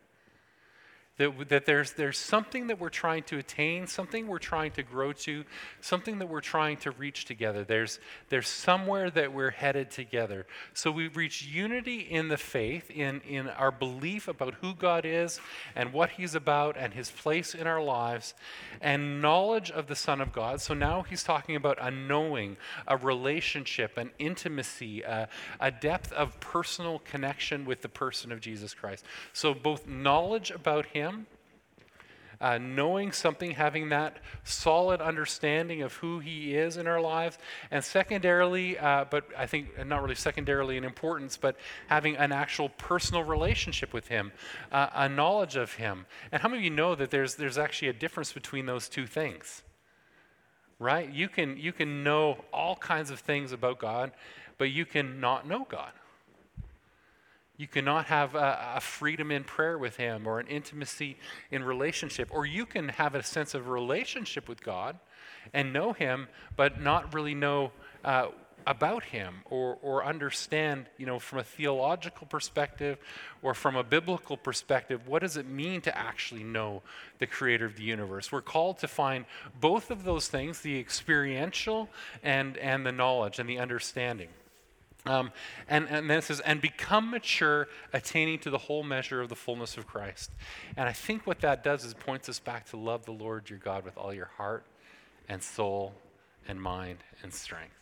That, 1.21 1.49
that 1.49 1.65
there's, 1.67 1.91
there's 1.91 2.17
something 2.17 2.65
that 2.67 2.79
we're 2.79 2.89
trying 2.89 3.21
to 3.23 3.37
attain, 3.37 3.85
something 3.85 4.25
we're 4.25 4.39
trying 4.39 4.71
to 4.71 4.81
grow 4.81 5.13
to, 5.13 5.43
something 5.79 6.17
that 6.17 6.25
we're 6.25 6.41
trying 6.41 6.77
to 6.77 6.89
reach 6.89 7.25
together. 7.25 7.63
There's, 7.63 7.99
there's 8.29 8.47
somewhere 8.47 9.11
that 9.11 9.31
we're 9.31 9.51
headed 9.51 9.91
together. 9.91 10.47
So 10.73 10.89
we 10.89 11.09
reach 11.09 11.43
unity 11.43 11.99
in 11.99 12.29
the 12.29 12.37
faith, 12.37 12.89
in, 12.89 13.21
in 13.21 13.49
our 13.49 13.69
belief 13.69 14.27
about 14.27 14.55
who 14.61 14.73
God 14.73 15.05
is 15.05 15.39
and 15.75 15.93
what 15.93 16.09
He's 16.09 16.33
about 16.33 16.75
and 16.75 16.91
His 16.91 17.11
place 17.11 17.53
in 17.53 17.67
our 17.67 17.83
lives, 17.83 18.33
and 18.81 19.21
knowledge 19.21 19.69
of 19.69 19.85
the 19.85 19.95
Son 19.95 20.21
of 20.21 20.33
God. 20.33 20.59
So 20.59 20.73
now 20.73 21.03
He's 21.03 21.23
talking 21.23 21.55
about 21.55 21.77
a 21.79 21.91
knowing, 21.91 22.57
a 22.87 22.97
relationship, 22.97 23.95
an 23.95 24.09
intimacy, 24.17 25.03
a, 25.03 25.29
a 25.59 25.69
depth 25.69 26.11
of 26.13 26.39
personal 26.39 26.97
connection 26.97 27.63
with 27.65 27.83
the 27.83 27.89
person 27.89 28.31
of 28.31 28.39
Jesus 28.39 28.73
Christ. 28.73 29.05
So 29.33 29.53
both 29.53 29.85
knowledge 29.85 30.49
about 30.49 30.87
Him 30.87 31.10
uh, 32.41 32.57
knowing 32.57 33.11
something, 33.11 33.51
having 33.51 33.89
that 33.89 34.17
solid 34.43 34.99
understanding 34.99 35.83
of 35.83 35.93
who 35.93 36.19
He 36.19 36.55
is 36.55 36.75
in 36.75 36.87
our 36.87 36.99
lives, 36.99 37.37
and 37.69 37.83
secondarily, 37.83 38.77
uh, 38.79 39.05
but 39.09 39.25
I 39.37 39.45
think 39.45 39.85
not 39.85 40.01
really 40.01 40.15
secondarily 40.15 40.75
in 40.75 40.83
importance, 40.83 41.37
but 41.37 41.55
having 41.87 42.17
an 42.17 42.31
actual 42.31 42.69
personal 42.69 43.23
relationship 43.23 43.93
with 43.93 44.07
Him, 44.07 44.31
uh, 44.71 44.87
a 44.93 45.07
knowledge 45.07 45.55
of 45.55 45.73
Him. 45.73 46.07
And 46.31 46.41
how 46.41 46.49
many 46.49 46.61
of 46.61 46.63
you 46.63 46.71
know 46.71 46.95
that 46.95 47.11
there's 47.11 47.35
there's 47.35 47.59
actually 47.59 47.89
a 47.89 47.93
difference 47.93 48.33
between 48.33 48.65
those 48.65 48.89
two 48.89 49.05
things? 49.05 49.61
Right? 50.79 51.11
You 51.11 51.29
can 51.29 51.57
you 51.57 51.71
can 51.71 52.03
know 52.03 52.43
all 52.51 52.75
kinds 52.75 53.11
of 53.11 53.19
things 53.19 53.51
about 53.51 53.77
God, 53.77 54.11
but 54.57 54.71
you 54.71 54.85
can 54.85 55.19
not 55.19 55.47
know 55.47 55.67
God. 55.69 55.91
You 57.61 57.67
cannot 57.67 58.07
have 58.07 58.33
a, 58.33 58.73
a, 58.77 58.81
freedom 58.81 59.29
in 59.29 59.43
prayer 59.43 59.77
with 59.77 59.97
Him 59.97 60.25
or 60.25 60.39
an 60.39 60.47
intimacy 60.47 61.15
in 61.51 61.63
relationship. 61.63 62.29
Or 62.31 62.43
you 62.43 62.65
can 62.65 62.89
have 62.89 63.13
a 63.13 63.21
sense 63.21 63.53
of 63.53 63.67
relationship 63.67 64.49
with 64.49 64.63
God 64.63 64.97
and 65.53 65.71
know 65.71 65.93
Him, 65.93 66.27
but 66.55 66.81
not 66.81 67.13
really 67.13 67.35
know 67.35 67.71
uh, 68.03 68.29
about 68.65 69.03
Him 69.03 69.41
or, 69.45 69.77
or 69.83 70.03
understand, 70.03 70.87
you 70.97 71.05
know, 71.05 71.19
from 71.19 71.37
a 71.37 71.43
theological 71.43 72.25
perspective 72.25 72.97
or 73.43 73.53
from 73.53 73.75
a 73.75 73.83
biblical 73.83 74.37
perspective, 74.37 75.07
what 75.07 75.21
does 75.21 75.37
it 75.37 75.47
mean 75.47 75.81
to 75.81 75.95
actually 75.95 76.43
know 76.43 76.81
the 77.19 77.27
Creator 77.27 77.65
of 77.65 77.75
the 77.75 77.83
universe? 77.83 78.31
We're 78.31 78.41
called 78.41 78.79
to 78.79 78.87
find 78.87 79.25
both 79.59 79.91
of 79.91 80.03
those 80.03 80.27
things 80.27 80.61
the 80.61 80.79
experiential 80.79 81.89
and, 82.23 82.57
and 82.57 82.83
the 82.83 82.91
knowledge 82.91 83.37
and 83.37 83.47
the 83.47 83.59
understanding. 83.59 84.29
Um, 85.05 85.31
and, 85.67 85.87
and 85.89 86.09
then 86.09 86.19
it 86.19 86.23
says, 86.23 86.39
and 86.41 86.61
become 86.61 87.09
mature, 87.09 87.67
attaining 87.91 88.39
to 88.39 88.49
the 88.49 88.57
whole 88.57 88.83
measure 88.83 89.21
of 89.21 89.29
the 89.29 89.35
fullness 89.35 89.77
of 89.77 89.87
Christ. 89.87 90.31
And 90.77 90.87
I 90.87 90.93
think 90.93 91.25
what 91.25 91.41
that 91.41 91.63
does 91.63 91.83
is 91.83 91.93
points 91.93 92.29
us 92.29 92.39
back 92.39 92.69
to 92.69 92.77
love 92.77 93.05
the 93.05 93.11
Lord 93.11 93.49
your 93.49 93.59
God 93.59 93.83
with 93.83 93.97
all 93.97 94.13
your 94.13 94.29
heart 94.37 94.63
and 95.27 95.41
soul 95.41 95.93
and 96.47 96.61
mind 96.61 96.99
and 97.23 97.33
strength. 97.33 97.73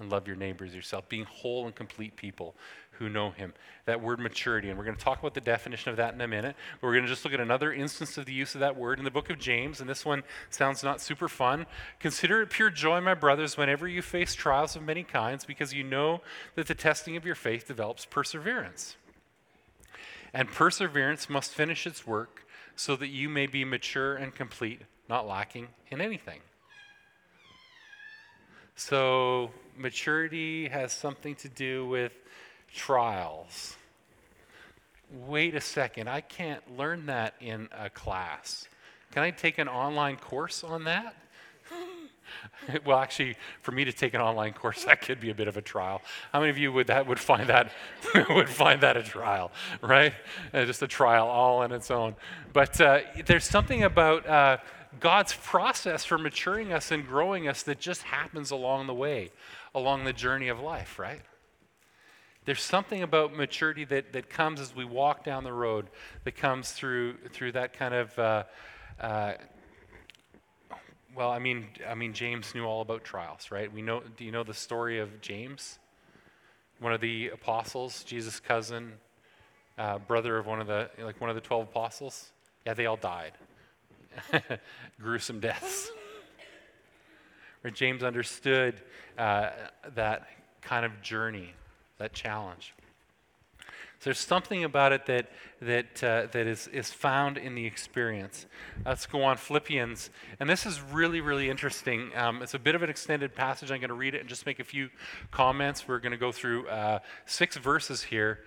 And 0.00 0.10
love 0.10 0.26
your 0.26 0.36
neighbors 0.36 0.74
yourself, 0.74 1.08
being 1.08 1.24
whole 1.24 1.66
and 1.66 1.74
complete 1.74 2.16
people 2.16 2.54
who 3.00 3.08
know 3.08 3.30
him. 3.30 3.54
That 3.86 4.02
word 4.02 4.20
maturity, 4.20 4.68
and 4.68 4.78
we're 4.78 4.84
going 4.84 4.96
to 4.96 5.02
talk 5.02 5.18
about 5.18 5.32
the 5.32 5.40
definition 5.40 5.90
of 5.90 5.96
that 5.96 6.12
in 6.12 6.20
a 6.20 6.28
minute. 6.28 6.54
But 6.80 6.86
we're 6.86 6.92
going 6.92 7.06
to 7.06 7.08
just 7.08 7.24
look 7.24 7.32
at 7.32 7.40
another 7.40 7.72
instance 7.72 8.18
of 8.18 8.26
the 8.26 8.32
use 8.32 8.54
of 8.54 8.60
that 8.60 8.76
word 8.76 8.98
in 8.98 9.06
the 9.06 9.10
book 9.10 9.30
of 9.30 9.38
James, 9.38 9.80
and 9.80 9.88
this 9.88 10.04
one 10.04 10.22
sounds 10.50 10.84
not 10.84 11.00
super 11.00 11.28
fun. 11.28 11.64
Consider 11.98 12.42
it 12.42 12.50
pure 12.50 12.68
joy, 12.68 13.00
my 13.00 13.14
brothers, 13.14 13.56
whenever 13.56 13.88
you 13.88 14.02
face 14.02 14.34
trials 14.34 14.76
of 14.76 14.82
many 14.82 15.02
kinds, 15.02 15.46
because 15.46 15.72
you 15.72 15.82
know 15.82 16.20
that 16.56 16.66
the 16.66 16.74
testing 16.74 17.16
of 17.16 17.24
your 17.24 17.34
faith 17.34 17.66
develops 17.66 18.04
perseverance. 18.04 18.96
And 20.34 20.48
perseverance 20.48 21.30
must 21.30 21.52
finish 21.52 21.86
its 21.86 22.06
work 22.06 22.44
so 22.76 22.96
that 22.96 23.08
you 23.08 23.30
may 23.30 23.46
be 23.46 23.64
mature 23.64 24.14
and 24.14 24.34
complete, 24.34 24.82
not 25.08 25.26
lacking 25.26 25.68
in 25.90 26.02
anything. 26.02 26.40
So, 28.76 29.50
maturity 29.76 30.68
has 30.68 30.92
something 30.92 31.34
to 31.36 31.48
do 31.48 31.86
with 31.86 32.12
trials. 32.74 33.76
Wait 35.10 35.54
a 35.54 35.60
second, 35.60 36.08
I 36.08 36.20
can't 36.20 36.62
learn 36.76 37.06
that 37.06 37.34
in 37.40 37.68
a 37.76 37.90
class. 37.90 38.68
Can 39.12 39.22
I 39.24 39.32
take 39.32 39.58
an 39.58 39.68
online 39.68 40.16
course 40.16 40.62
on 40.62 40.84
that? 40.84 41.16
well, 42.84 42.98
actually, 42.98 43.36
for 43.60 43.72
me 43.72 43.84
to 43.84 43.92
take 43.92 44.14
an 44.14 44.20
online 44.20 44.52
course, 44.52 44.84
that 44.84 45.00
could 45.00 45.20
be 45.20 45.30
a 45.30 45.34
bit 45.34 45.48
of 45.48 45.56
a 45.56 45.62
trial. 45.62 46.00
How 46.32 46.40
many 46.40 46.50
of 46.50 46.58
you 46.58 46.72
would 46.72 46.86
that 46.86 47.06
would 47.06 47.18
find 47.18 47.48
that 47.48 47.72
would 48.30 48.48
find 48.48 48.80
that 48.82 48.96
a 48.96 49.02
trial, 49.02 49.50
right? 49.80 50.12
Uh, 50.54 50.64
just 50.64 50.82
a 50.82 50.86
trial 50.86 51.26
all 51.26 51.58
on 51.58 51.72
its 51.72 51.90
own. 51.90 52.14
But 52.52 52.80
uh, 52.80 53.00
there's 53.26 53.44
something 53.44 53.82
about 53.82 54.26
uh, 54.26 54.58
God's 54.98 55.34
process 55.34 56.04
for 56.04 56.18
maturing 56.18 56.72
us 56.72 56.90
and 56.90 57.06
growing 57.06 57.48
us 57.48 57.62
that 57.64 57.80
just 57.80 58.02
happens 58.02 58.50
along 58.50 58.86
the 58.86 58.94
way, 58.94 59.30
along 59.74 60.04
the 60.04 60.12
journey 60.12 60.48
of 60.48 60.60
life, 60.60 60.98
right? 60.98 61.22
There's 62.50 62.64
something 62.64 63.04
about 63.04 63.32
maturity 63.32 63.84
that, 63.84 64.12
that 64.12 64.28
comes 64.28 64.58
as 64.58 64.74
we 64.74 64.84
walk 64.84 65.22
down 65.22 65.44
the 65.44 65.52
road 65.52 65.86
that 66.24 66.34
comes 66.34 66.72
through 66.72 67.14
through 67.28 67.52
that 67.52 67.74
kind 67.74 67.94
of 67.94 68.18
uh, 68.18 68.42
uh, 69.00 69.34
well, 71.14 71.30
I 71.30 71.38
mean, 71.38 71.68
I 71.88 71.94
mean, 71.94 72.12
James 72.12 72.52
knew 72.52 72.64
all 72.64 72.82
about 72.82 73.04
trials, 73.04 73.52
right? 73.52 73.72
We 73.72 73.82
know. 73.82 74.02
Do 74.16 74.24
you 74.24 74.32
know 74.32 74.42
the 74.42 74.52
story 74.52 74.98
of 74.98 75.20
James, 75.20 75.78
one 76.80 76.92
of 76.92 77.00
the 77.00 77.28
apostles, 77.28 78.02
Jesus' 78.02 78.40
cousin, 78.40 78.94
uh, 79.78 79.98
brother 79.98 80.36
of 80.36 80.48
one 80.48 80.60
of 80.60 80.66
the 80.66 80.90
like 80.98 81.20
one 81.20 81.30
of 81.30 81.36
the 81.36 81.42
twelve 81.42 81.68
apostles? 81.68 82.32
Yeah, 82.66 82.74
they 82.74 82.86
all 82.86 82.96
died, 82.96 83.34
gruesome 85.00 85.38
deaths. 85.38 85.92
Where 87.60 87.70
James 87.70 88.02
understood 88.02 88.82
uh, 89.16 89.50
that 89.94 90.26
kind 90.62 90.84
of 90.84 91.00
journey 91.00 91.54
that 92.00 92.12
challenge. 92.12 92.74
So 94.00 94.04
there's 94.04 94.18
something 94.18 94.64
about 94.64 94.92
it 94.92 95.04
that, 95.06 95.30
that, 95.60 96.02
uh, 96.02 96.26
that 96.32 96.46
is, 96.46 96.68
is 96.68 96.90
found 96.90 97.36
in 97.36 97.54
the 97.54 97.66
experience. 97.66 98.46
Let's 98.86 99.04
go 99.04 99.22
on, 99.22 99.36
Philippians. 99.36 100.08
And 100.40 100.48
this 100.48 100.64
is 100.64 100.80
really, 100.80 101.20
really 101.20 101.50
interesting. 101.50 102.10
Um, 102.16 102.40
it's 102.40 102.54
a 102.54 102.58
bit 102.58 102.74
of 102.74 102.82
an 102.82 102.88
extended 102.88 103.34
passage. 103.34 103.70
I'm 103.70 103.78
going 103.78 103.90
to 103.90 103.94
read 103.94 104.14
it 104.14 104.20
and 104.20 104.28
just 104.28 104.46
make 104.46 104.58
a 104.58 104.64
few 104.64 104.88
comments. 105.30 105.86
We're 105.86 105.98
going 105.98 106.12
to 106.12 106.18
go 106.18 106.32
through 106.32 106.66
uh, 106.68 107.00
six 107.26 107.58
verses 107.58 108.04
here. 108.04 108.40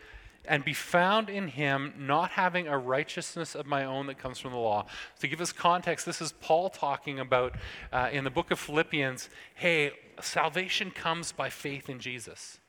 And 0.45 0.65
be 0.65 0.73
found 0.73 1.29
in 1.29 1.47
him, 1.47 1.93
not 1.99 2.31
having 2.31 2.67
a 2.67 2.77
righteousness 2.77 3.53
of 3.53 3.67
my 3.67 3.85
own 3.85 4.07
that 4.07 4.17
comes 4.17 4.39
from 4.39 4.51
the 4.51 4.57
law. 4.57 4.87
To 5.19 5.27
give 5.27 5.39
us 5.39 5.53
context, 5.53 6.05
this 6.05 6.19
is 6.19 6.33
Paul 6.41 6.69
talking 6.69 7.19
about 7.19 7.55
uh, 7.93 8.09
in 8.11 8.23
the 8.23 8.31
book 8.31 8.49
of 8.49 8.59
Philippians 8.59 9.29
hey, 9.53 9.91
salvation 10.19 10.89
comes 10.89 11.31
by 11.31 11.49
faith 11.49 11.89
in 11.89 11.99
Jesus 11.99 12.59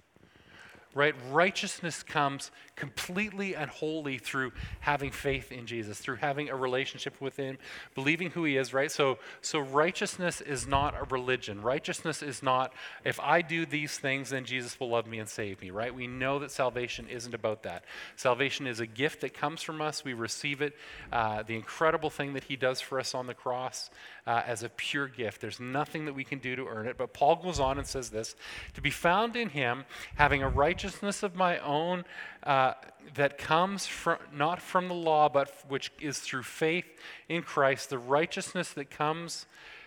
right? 0.94 1.14
Righteousness 1.30 2.02
comes 2.02 2.50
completely 2.76 3.54
and 3.54 3.70
wholly 3.70 4.18
through 4.18 4.52
having 4.80 5.10
faith 5.10 5.52
in 5.52 5.66
Jesus, 5.66 5.98
through 5.98 6.16
having 6.16 6.48
a 6.48 6.56
relationship 6.56 7.20
with 7.20 7.36
Him, 7.36 7.58
believing 7.94 8.30
who 8.30 8.44
He 8.44 8.56
is, 8.56 8.72
right? 8.72 8.90
So, 8.90 9.18
so 9.40 9.60
righteousness 9.60 10.40
is 10.40 10.66
not 10.66 10.94
a 11.00 11.04
religion. 11.04 11.60
Righteousness 11.60 12.22
is 12.22 12.42
not, 12.42 12.72
if 13.04 13.20
I 13.20 13.42
do 13.42 13.66
these 13.66 13.98
things, 13.98 14.30
then 14.30 14.44
Jesus 14.44 14.78
will 14.78 14.90
love 14.90 15.06
me 15.06 15.18
and 15.18 15.28
save 15.28 15.60
me, 15.60 15.70
right? 15.70 15.94
We 15.94 16.06
know 16.06 16.38
that 16.40 16.50
salvation 16.50 17.06
isn't 17.08 17.34
about 17.34 17.62
that. 17.64 17.84
Salvation 18.16 18.66
is 18.66 18.80
a 18.80 18.86
gift 18.86 19.20
that 19.20 19.34
comes 19.34 19.62
from 19.62 19.80
us. 19.80 20.04
We 20.04 20.14
receive 20.14 20.62
it, 20.62 20.74
uh, 21.12 21.42
the 21.42 21.54
incredible 21.54 22.10
thing 22.10 22.34
that 22.34 22.44
He 22.44 22.56
does 22.56 22.80
for 22.80 22.98
us 22.98 23.14
on 23.14 23.26
the 23.26 23.34
cross 23.34 23.90
uh, 24.26 24.42
as 24.46 24.62
a 24.62 24.68
pure 24.68 25.08
gift. 25.08 25.40
There's 25.40 25.60
nothing 25.60 26.06
that 26.06 26.14
we 26.14 26.24
can 26.24 26.38
do 26.38 26.56
to 26.56 26.66
earn 26.66 26.86
it. 26.86 26.96
But 26.96 27.12
Paul 27.12 27.36
goes 27.36 27.60
on 27.60 27.78
and 27.78 27.86
says 27.86 28.10
this 28.10 28.34
to 28.74 28.80
be 28.80 28.90
found 28.90 29.36
in 29.36 29.50
Him, 29.50 29.84
having 30.16 30.42
a 30.42 30.48
righteousness 30.84 31.22
of 31.22 31.34
my 31.34 31.58
own 31.60 32.04
uh, 32.42 32.74
that 33.14 33.38
comes 33.38 33.86
from, 33.86 34.18
not 34.36 34.60
from 34.60 34.88
the 34.88 34.94
law, 34.94 35.30
but 35.30 35.50
which 35.66 35.90
is 35.98 36.18
through 36.18 36.42
faith 36.42 36.84
in 37.26 37.42
Christ, 37.42 37.88
the 37.88 37.98
righteousness 37.98 38.70
that 38.74 38.90
comes 38.90 39.46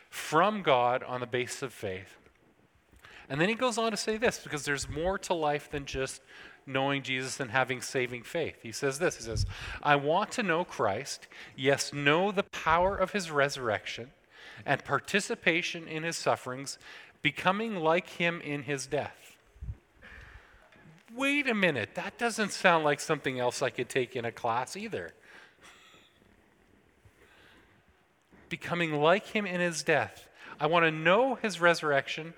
from 0.10 0.64
God 0.64 1.04
on 1.04 1.20
the 1.20 1.28
basis 1.28 1.62
of 1.62 1.72
faith. 1.72 2.18
And 3.30 3.40
then 3.40 3.48
he 3.48 3.54
goes 3.54 3.78
on 3.78 3.92
to 3.92 3.98
say 3.98 4.18
this 4.18 4.40
because 4.40 4.66
there's 4.66 4.90
more 4.90 5.20
to 5.20 5.36
life 5.36 5.70
than 5.70 5.86
just 5.86 6.24
knowing 6.66 7.04
Jesus 7.04 7.40
and 7.40 7.52
having 7.52 7.80
saving 7.80 8.24
faith. 8.24 8.58
He 8.64 8.72
says 8.72 8.98
this 8.98 9.18
He 9.18 9.24
says, 9.24 9.46
I 9.84 9.98
want 9.98 10.32
to 10.32 10.44
know 10.44 10.64
Christ, 10.64 11.28
yes, 11.56 11.94
know 11.94 12.32
the 12.32 12.44
power 12.44 12.98
of 12.98 13.12
his 13.12 13.30
resurrection 13.30 14.10
and 14.66 14.84
participation 14.84 15.88
in 15.88 16.02
his 16.02 16.18
sufferings, 16.18 16.80
becoming 17.22 17.76
like 17.76 18.10
him 18.10 18.42
in 18.42 18.64
his 18.64 18.88
death. 18.88 19.27
Wait 21.16 21.48
a 21.48 21.56
minute, 21.56 21.96
that 21.96 22.18
doesn't 22.18 22.52
sound 22.52 22.84
like 22.84 23.00
something 23.00 23.40
else 23.40 23.62
I 23.62 23.70
could 23.70 23.90
take 23.90 24.16
in 24.16 24.26
a 24.26 24.32
class 24.32 24.76
either. 24.76 25.14
Becoming 28.50 29.02
like 29.02 29.28
him 29.28 29.46
in 29.46 29.60
his 29.60 29.84
death. 29.84 30.28
I 30.60 30.68
want 30.68 30.86
to 30.86 30.92
know 30.92 31.36
his 31.36 31.62
resurrection 31.62 32.34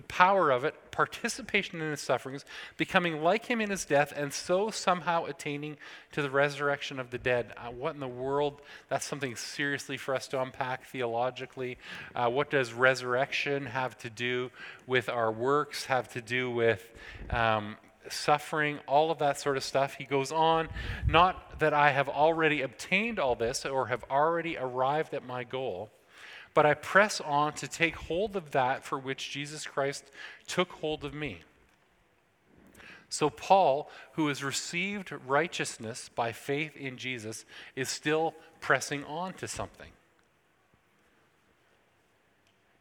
the 0.00 0.02
power 0.02 0.50
of 0.50 0.64
it, 0.64 0.74
participation 0.90 1.82
in 1.82 1.90
his 1.90 2.00
sufferings, 2.00 2.44
becoming 2.78 3.22
like 3.22 3.44
him 3.44 3.60
in 3.60 3.68
his 3.68 3.84
death, 3.84 4.14
and 4.16 4.32
so 4.32 4.70
somehow 4.70 5.24
attaining 5.24 5.76
to 6.12 6.22
the 6.22 6.30
resurrection 6.30 6.98
of 6.98 7.10
the 7.10 7.18
dead. 7.18 7.52
Uh, 7.56 7.70
what 7.70 7.92
in 7.92 8.00
the 8.00 8.08
world? 8.08 8.62
That's 8.88 9.04
something 9.04 9.36
seriously 9.36 9.98
for 9.98 10.14
us 10.14 10.26
to 10.28 10.40
unpack 10.40 10.86
theologically. 10.86 11.76
Uh, 12.14 12.30
what 12.30 12.48
does 12.50 12.72
resurrection 12.72 13.66
have 13.66 13.98
to 13.98 14.08
do 14.08 14.50
with 14.86 15.10
our 15.10 15.30
works, 15.30 15.84
have 15.84 16.08
to 16.14 16.22
do 16.22 16.50
with 16.50 16.82
um, 17.28 17.76
suffering, 18.12 18.78
all 18.86 19.10
of 19.10 19.18
that 19.18 19.38
sort 19.38 19.56
of 19.56 19.64
stuff. 19.64 19.94
He 19.94 20.04
goes 20.04 20.32
on, 20.32 20.68
not 21.06 21.58
that 21.60 21.74
I 21.74 21.90
have 21.90 22.08
already 22.08 22.62
obtained 22.62 23.18
all 23.18 23.34
this 23.34 23.64
or 23.64 23.86
have 23.86 24.04
already 24.10 24.56
arrived 24.56 25.14
at 25.14 25.26
my 25.26 25.44
goal 25.44 25.90
but 26.54 26.66
I 26.66 26.74
press 26.74 27.20
on 27.20 27.52
to 27.54 27.68
take 27.68 27.96
hold 27.96 28.36
of 28.36 28.50
that 28.50 28.84
for 28.84 28.98
which 28.98 29.30
Jesus 29.30 29.66
Christ 29.66 30.04
took 30.46 30.72
hold 30.72 31.04
of 31.04 31.14
me. 31.14 31.42
So, 33.08 33.28
Paul, 33.28 33.90
who 34.12 34.28
has 34.28 34.44
received 34.44 35.12
righteousness 35.26 36.10
by 36.14 36.32
faith 36.32 36.76
in 36.76 36.96
Jesus, 36.96 37.44
is 37.74 37.88
still 37.88 38.34
pressing 38.60 39.04
on 39.04 39.32
to 39.34 39.48
something. 39.48 39.90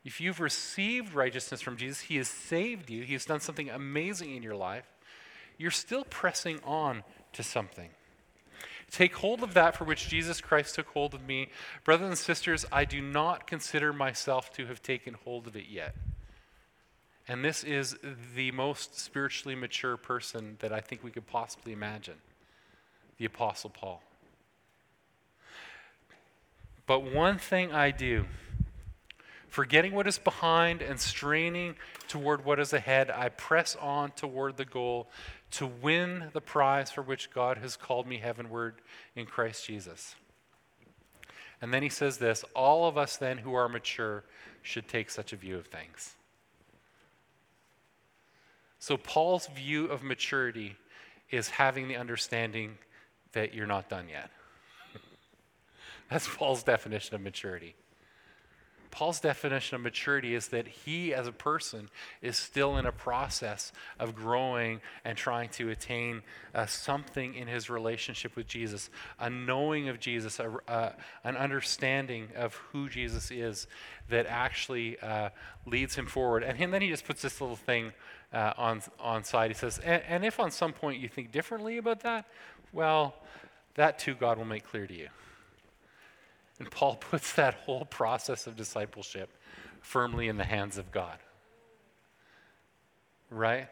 If 0.06 0.22
you've 0.22 0.40
received 0.40 1.14
righteousness 1.14 1.62
from 1.62 1.78
Jesus, 1.78 2.02
He 2.02 2.18
has 2.18 2.28
saved 2.28 2.90
you, 2.90 3.04
He 3.04 3.14
has 3.14 3.26
done 3.26 3.40
something 3.40 3.70
amazing 3.70 4.36
in 4.36 4.44
your 4.44 4.56
life, 4.56 4.86
you're 5.60 5.70
still 5.70 6.06
pressing 6.06 6.60
on 6.64 7.04
to 7.34 7.44
something. 7.44 7.90
Take 8.90 9.16
hold 9.18 9.44
of 9.44 9.54
that 9.54 9.76
for 9.78 9.84
which 9.84 10.08
Jesus 10.08 10.42
Christ 10.42 10.74
took 10.74 10.88
hold 10.88 11.14
of 11.14 11.28
me. 11.28 11.50
Brothers 11.84 12.08
and 12.08 12.18
sisters, 12.18 12.66
I 12.72 12.86
do 12.86 13.02
not 13.02 13.46
consider 13.46 13.94
myself 13.94 14.52
to 14.54 14.66
have 14.66 14.82
taken 14.82 15.14
hold 15.14 15.46
of 15.46 15.56
it 15.56 15.66
yet. 15.70 15.96
And 17.28 17.46
this 17.46 17.64
is 17.64 17.96
the 18.36 18.50
most 18.52 19.00
spiritually 19.00 19.56
mature 19.56 19.98
person 19.98 20.58
that 20.62 20.74
I 20.74 20.80
think 20.80 21.04
we 21.04 21.12
could 21.12 21.28
possibly 21.28 21.74
imagine 21.74 22.16
the 23.20 23.26
Apostle 23.26 23.70
Paul. 23.70 24.02
But 26.88 27.02
one 27.02 27.38
thing 27.38 27.72
I 27.72 27.92
do, 27.92 28.26
forgetting 29.48 29.94
what 29.94 30.08
is 30.08 30.18
behind 30.18 30.82
and 30.82 31.00
straining 31.00 31.76
toward 32.08 32.44
what 32.44 32.60
is 32.60 32.74
ahead, 32.74 33.12
I 33.12 33.30
press 33.30 33.76
on 33.76 34.10
toward 34.12 34.58
the 34.58 34.66
goal 34.66 35.08
to 35.52 35.66
win 35.66 36.30
the 36.34 36.42
prize 36.42 36.92
for 36.92 37.02
which 37.02 37.32
God 37.32 37.58
has 37.58 37.76
called 37.76 38.08
me 38.08 38.18
heavenward 38.18 38.76
in 39.16 39.26
Christ 39.26 39.66
Jesus. 39.66 40.16
And 41.62 41.74
then 41.74 41.84
he 41.84 41.90
says 41.90 42.18
this 42.18 42.44
all 42.56 42.88
of 42.88 42.98
us 42.98 43.18
then 43.18 43.40
who 43.40 43.54
are 43.54 43.68
mature 43.68 44.24
should 44.62 44.88
take 44.88 45.10
such 45.10 45.34
a 45.34 45.36
view 45.36 45.58
of 45.58 45.68
things. 45.68 46.16
So, 48.82 48.96
Paul's 48.96 49.48
view 49.48 49.88
of 49.88 50.04
maturity 50.04 50.78
is 51.32 51.50
having 51.50 51.90
the 51.90 51.98
understanding 51.98 52.78
that 53.34 53.54
you're 53.54 53.68
not 53.68 53.90
done 53.90 54.08
yet. 54.10 54.32
That's 56.10 56.28
Paul's 56.28 56.64
definition 56.64 57.14
of 57.14 57.22
maturity. 57.22 57.76
Paul's 58.92 59.20
definition 59.20 59.76
of 59.76 59.82
maturity 59.82 60.34
is 60.34 60.48
that 60.48 60.68
he, 60.68 61.14
as 61.14 61.28
a 61.28 61.32
person, 61.32 61.90
is 62.22 62.38
still 62.38 62.78
in 62.78 62.86
a 62.86 62.92
process 62.92 63.72
of 64.00 64.16
growing 64.16 64.82
and 65.06 65.18
trying 65.18 65.50
to 65.50 65.70
attain 65.70 66.24
uh, 66.56 66.66
something 66.66 67.36
in 67.36 67.48
his 67.48 67.70
relationship 67.70 68.36
with 68.36 68.48
Jesus, 68.48 68.90
a 69.20 69.30
knowing 69.30 69.90
of 69.90 70.00
Jesus, 70.00 70.40
a, 70.40 70.52
uh, 70.68 70.92
an 71.24 71.38
understanding 71.38 72.30
of 72.36 72.56
who 72.56 72.90
Jesus 72.90 73.30
is 73.30 73.68
that 74.10 74.26
actually 74.26 75.00
uh, 75.00 75.30
leads 75.66 75.96
him 75.96 76.08
forward. 76.08 76.44
And 76.44 76.74
then 76.74 76.82
he 76.82 76.90
just 76.90 77.06
puts 77.06 77.22
this 77.22 77.40
little 77.40 77.56
thing 77.56 77.94
uh, 78.34 78.54
on, 78.58 78.82
on 79.00 79.24
side. 79.24 79.52
He 79.52 79.56
says, 79.56 79.80
and, 79.80 80.02
and 80.08 80.26
if 80.26 80.40
on 80.40 80.52
some 80.52 80.74
point 80.74 81.00
you 81.00 81.08
think 81.08 81.32
differently 81.32 81.78
about 81.78 82.02
that, 82.02 82.26
well, 82.74 83.16
that 83.76 84.00
too 84.00 84.16
God 84.16 84.38
will 84.38 84.46
make 84.46 84.68
clear 84.68 84.88
to 84.88 84.94
you. 84.94 85.10
And 86.60 86.70
Paul 86.70 86.96
puts 87.00 87.34
that 87.34 87.56
whole 87.56 87.86
process 87.86 88.48
of 88.48 88.56
discipleship 88.56 89.30
firmly 89.82 90.28
in 90.28 90.38
the 90.38 90.44
hands 90.44 90.78
of 90.78 90.92
God. 90.92 91.18
Right? 93.30 93.68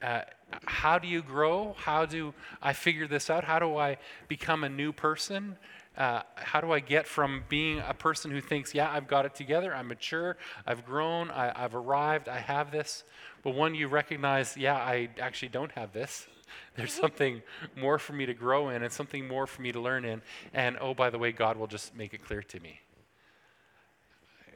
Uh, 0.00 0.22
how 0.66 0.98
do 0.98 1.06
you 1.06 1.22
grow? 1.22 1.74
How 1.78 2.06
do 2.06 2.34
I 2.60 2.72
figure 2.72 3.06
this 3.06 3.30
out? 3.30 3.44
How 3.44 3.58
do 3.58 3.76
I 3.76 3.98
become 4.26 4.64
a 4.64 4.68
new 4.68 4.92
person? 4.92 5.56
Uh, 5.96 6.22
how 6.36 6.60
do 6.60 6.72
I 6.72 6.80
get 6.80 7.06
from 7.06 7.44
being 7.48 7.82
a 7.86 7.92
person 7.92 8.30
who 8.30 8.40
thinks, 8.40 8.74
yeah, 8.74 8.90
I've 8.90 9.06
got 9.06 9.26
it 9.26 9.34
together, 9.34 9.74
I'm 9.74 9.88
mature, 9.88 10.38
I've 10.66 10.86
grown, 10.86 11.30
I, 11.30 11.52
have 11.54 11.74
arrived, 11.74 12.28
I 12.30 12.38
have 12.38 12.70
this, 12.70 13.04
but 13.42 13.54
when 13.54 13.74
you 13.74 13.88
recognize, 13.88 14.56
yeah, 14.56 14.76
I 14.76 15.10
actually 15.20 15.50
don't 15.50 15.70
have 15.72 15.92
this, 15.92 16.26
there's 16.76 16.92
something 16.92 17.42
more 17.76 17.98
for 17.98 18.12
me 18.12 18.26
to 18.26 18.34
grow 18.34 18.68
in 18.70 18.82
and 18.82 18.92
something 18.92 19.26
more 19.26 19.46
for 19.46 19.62
me 19.62 19.72
to 19.72 19.80
learn 19.80 20.04
in. 20.04 20.22
And 20.52 20.76
oh, 20.80 20.94
by 20.94 21.10
the 21.10 21.18
way, 21.18 21.32
God 21.32 21.56
will 21.56 21.66
just 21.66 21.94
make 21.94 22.14
it 22.14 22.24
clear 22.24 22.42
to 22.42 22.60
me. 22.60 22.80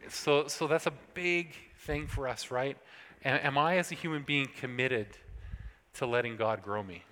So, 0.08 0.46
so 0.46 0.66
that's 0.66 0.86
a 0.86 0.92
big 1.14 1.54
thing 1.80 2.06
for 2.06 2.28
us, 2.28 2.50
right? 2.50 2.76
Am 3.24 3.58
I, 3.58 3.78
as 3.78 3.90
a 3.90 3.94
human 3.94 4.22
being, 4.22 4.48
committed 4.56 5.08
to 5.94 6.06
letting 6.06 6.36
God 6.36 6.62
grow 6.62 6.82
me? 6.82 7.02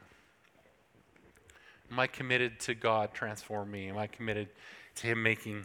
Am 1.91 1.99
I 1.99 2.07
committed 2.07 2.61
to 2.61 2.75
God 2.75 3.13
transform 3.15 3.71
me? 3.71 3.89
Am 3.89 3.99
I 3.99 4.07
committed 4.07 4.49
to 4.97 5.07
Him 5.07 5.23
making 5.23 5.65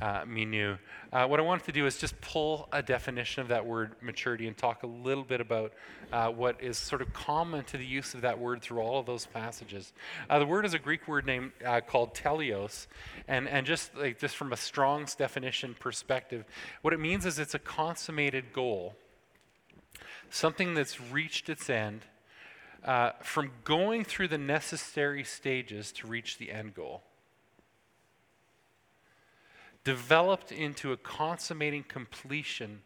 uh, 0.00 0.24
me. 0.26 0.38
Uh, 1.12 1.26
what 1.26 1.40
I 1.40 1.42
wanted 1.42 1.64
to 1.66 1.72
do 1.72 1.86
is 1.86 1.98
just 1.98 2.20
pull 2.20 2.68
a 2.72 2.82
definition 2.82 3.42
of 3.42 3.48
that 3.48 3.66
word 3.66 3.92
maturity 4.00 4.46
and 4.46 4.56
talk 4.56 4.82
a 4.82 4.86
little 4.86 5.24
bit 5.24 5.40
about 5.40 5.72
uh, 6.12 6.28
what 6.28 6.62
is 6.62 6.78
sort 6.78 7.02
of 7.02 7.12
common 7.12 7.64
to 7.64 7.76
the 7.76 7.84
use 7.84 8.14
of 8.14 8.20
that 8.20 8.38
word 8.38 8.62
through 8.62 8.80
all 8.80 9.00
of 9.00 9.06
those 9.06 9.26
passages. 9.26 9.92
Uh, 10.30 10.38
the 10.38 10.46
word 10.46 10.64
is 10.64 10.74
a 10.74 10.78
Greek 10.78 11.08
word 11.08 11.26
name 11.26 11.52
uh, 11.64 11.80
called 11.80 12.14
teleos, 12.14 12.86
and, 13.26 13.48
and 13.48 13.66
just 13.66 13.94
like 13.96 14.18
just 14.18 14.36
from 14.36 14.52
a 14.52 14.56
Strong's 14.56 15.14
definition 15.14 15.74
perspective, 15.78 16.44
what 16.82 16.94
it 16.94 17.00
means 17.00 17.26
is 17.26 17.38
it's 17.38 17.54
a 17.54 17.58
consummated 17.58 18.52
goal, 18.52 18.94
something 20.30 20.74
that's 20.74 21.00
reached 21.00 21.48
its 21.48 21.68
end. 21.68 22.02
From 23.22 23.50
going 23.64 24.04
through 24.04 24.28
the 24.28 24.38
necessary 24.38 25.24
stages 25.24 25.92
to 25.92 26.06
reach 26.06 26.38
the 26.38 26.52
end 26.52 26.74
goal 26.74 27.02
developed 29.88 30.52
into 30.52 30.92
a 30.92 30.98
consummating 30.98 31.82
completion 31.82 32.82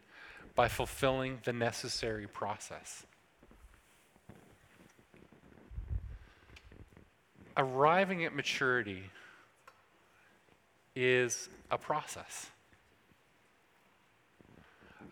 by 0.55 0.69
fulfilling 0.69 1.37
the 1.43 1.51
necessary 1.51 2.27
process. 2.27 3.05
Arriving 7.57 8.23
at 8.23 8.33
maturity 8.33 9.03
is 10.95 11.49
a 11.69 11.77
process. 11.77 12.49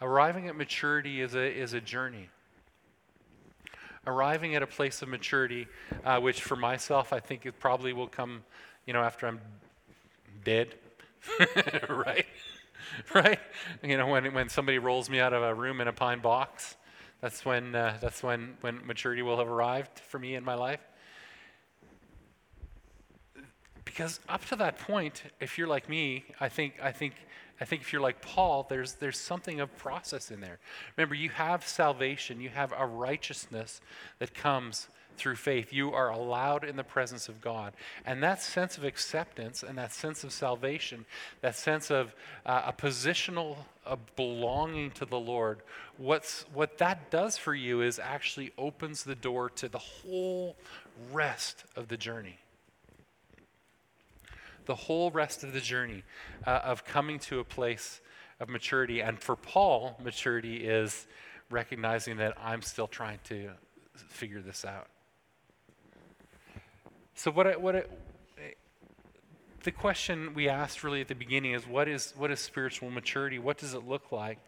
Arriving 0.01 0.47
at 0.47 0.55
maturity 0.55 1.19
is 1.19 1.35
a, 1.35 1.45
is 1.45 1.73
a 1.73 1.81
journey. 1.81 2.29
arriving 4.07 4.55
at 4.55 4.63
a 4.63 4.67
place 4.67 5.01
of 5.01 5.09
maturity, 5.09 5.67
uh, 6.05 6.19
which 6.19 6.41
for 6.41 6.55
myself, 6.55 7.13
I 7.13 7.19
think 7.19 7.45
it 7.45 7.59
probably 7.59 7.93
will 7.93 8.07
come, 8.07 8.43
you 8.85 8.93
know, 8.93 9.01
after 9.01 9.27
I'm 9.27 9.39
dead, 10.43 10.75
right? 11.89 12.25
right? 13.13 13.39
You 13.83 13.97
know, 13.97 14.07
when, 14.07 14.33
when 14.33 14.49
somebody 14.49 14.79
rolls 14.79 15.09
me 15.09 15.19
out 15.19 15.33
of 15.33 15.43
a 15.43 15.53
room 15.53 15.81
in 15.81 15.87
a 15.87 15.93
pine 15.93 16.19
box, 16.19 16.75
that's 17.21 17.45
when, 17.45 17.75
uh, 17.75 17.97
that's 18.01 18.23
when, 18.23 18.55
when 18.61 18.85
maturity 18.85 19.21
will 19.21 19.37
have 19.37 19.47
arrived 19.47 19.99
for 19.99 20.19
me 20.19 20.35
in 20.35 20.43
my 20.43 20.55
life. 20.55 20.79
Because 23.85 24.19
up 24.29 24.45
to 24.45 24.55
that 24.57 24.79
point, 24.79 25.23
if 25.39 25.57
you're 25.57 25.67
like 25.67 25.89
me, 25.89 26.25
I 26.39 26.49
think, 26.49 26.75
I 26.81 26.91
think, 26.91 27.13
I 27.59 27.65
think 27.65 27.81
if 27.81 27.93
you're 27.93 28.01
like 28.01 28.21
Paul, 28.21 28.65
there's, 28.69 28.93
there's 28.93 29.19
something 29.19 29.59
of 29.59 29.75
process 29.77 30.31
in 30.31 30.39
there. 30.39 30.59
Remember, 30.97 31.13
you 31.13 31.29
have 31.29 31.67
salvation, 31.67 32.41
you 32.41 32.49
have 32.49 32.73
a 32.75 32.87
righteousness 32.87 33.81
that 34.19 34.33
comes 34.33 34.87
through 35.17 35.35
faith. 35.35 35.71
You 35.71 35.93
are 35.93 36.09
allowed 36.09 36.63
in 36.63 36.75
the 36.75 36.83
presence 36.83 37.29
of 37.29 37.41
God. 37.41 37.73
And 38.05 38.21
that 38.23 38.41
sense 38.41 38.77
of 38.77 38.83
acceptance 38.83 39.63
and 39.63 39.77
that 39.77 39.93
sense 39.93 40.23
of 40.23 40.31
salvation, 40.31 41.05
that 41.41 41.55
sense 41.55 41.91
of 41.91 42.15
uh, 42.45 42.63
a 42.65 42.73
positional 42.73 43.57
of 43.85 43.99
belonging 44.15 44.91
to 44.91 45.05
the 45.05 45.19
Lord, 45.19 45.61
what's, 45.97 46.45
what 46.53 46.77
that 46.79 47.11
does 47.11 47.37
for 47.37 47.53
you 47.53 47.81
is 47.81 47.99
actually 47.99 48.51
opens 48.57 49.03
the 49.03 49.15
door 49.15 49.49
to 49.51 49.69
the 49.69 49.79
whole 49.79 50.55
rest 51.11 51.63
of 51.75 51.87
the 51.87 51.97
journey. 51.97 52.39
The 54.65 54.75
whole 54.75 55.11
rest 55.11 55.43
of 55.43 55.53
the 55.53 55.59
journey 55.59 56.03
uh, 56.45 56.61
of 56.63 56.85
coming 56.85 57.19
to 57.19 57.39
a 57.39 57.43
place 57.43 58.01
of 58.39 58.49
maturity. 58.49 59.01
And 59.01 59.19
for 59.19 59.35
Paul, 59.35 59.97
maturity 60.03 60.57
is 60.57 61.07
recognizing 61.49 62.17
that 62.17 62.37
I'm 62.41 62.61
still 62.61 62.87
trying 62.87 63.19
to 63.25 63.51
figure 63.95 64.41
this 64.41 64.65
out. 64.65 64.87
So 67.21 67.29
what 67.29 67.45
I, 67.45 67.55
what 67.55 67.75
I, 67.75 67.83
the 69.61 69.71
question 69.71 70.33
we 70.33 70.49
asked 70.49 70.83
really 70.83 71.01
at 71.01 71.07
the 71.07 71.13
beginning 71.13 71.51
is 71.51 71.67
what 71.67 71.87
is 71.87 72.15
what 72.17 72.31
is 72.31 72.39
spiritual 72.39 72.89
maturity? 72.89 73.37
What 73.37 73.59
does 73.59 73.75
it 73.75 73.87
look 73.87 74.11
like? 74.11 74.39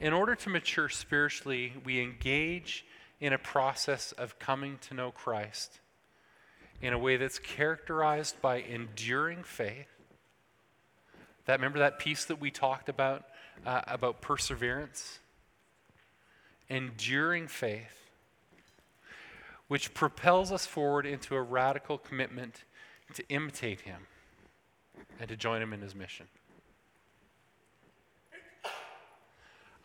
In 0.00 0.12
order 0.12 0.36
to 0.36 0.48
mature 0.48 0.88
spiritually, 0.88 1.72
we 1.84 2.00
engage 2.00 2.86
in 3.18 3.32
a 3.32 3.38
process 3.38 4.12
of 4.12 4.38
coming 4.38 4.78
to 4.82 4.94
know 4.94 5.10
Christ 5.10 5.80
in 6.80 6.92
a 6.92 6.98
way 6.98 7.16
that's 7.16 7.40
characterized 7.40 8.40
by 8.40 8.58
enduring 8.58 9.42
faith. 9.42 9.88
That 11.46 11.54
remember 11.54 11.80
that 11.80 11.98
piece 11.98 12.26
that 12.26 12.40
we 12.40 12.52
talked 12.52 12.88
about 12.88 13.24
uh, 13.66 13.80
about 13.88 14.20
perseverance, 14.20 15.18
enduring 16.68 17.48
faith 17.48 18.01
which 19.72 19.94
propels 19.94 20.52
us 20.52 20.66
forward 20.66 21.06
into 21.06 21.34
a 21.34 21.40
radical 21.40 21.96
commitment 21.96 22.64
to 23.14 23.26
imitate 23.30 23.80
him 23.80 24.06
and 25.18 25.30
to 25.30 25.34
join 25.34 25.62
him 25.62 25.72
in 25.72 25.80
his 25.80 25.94
mission. 25.94 26.26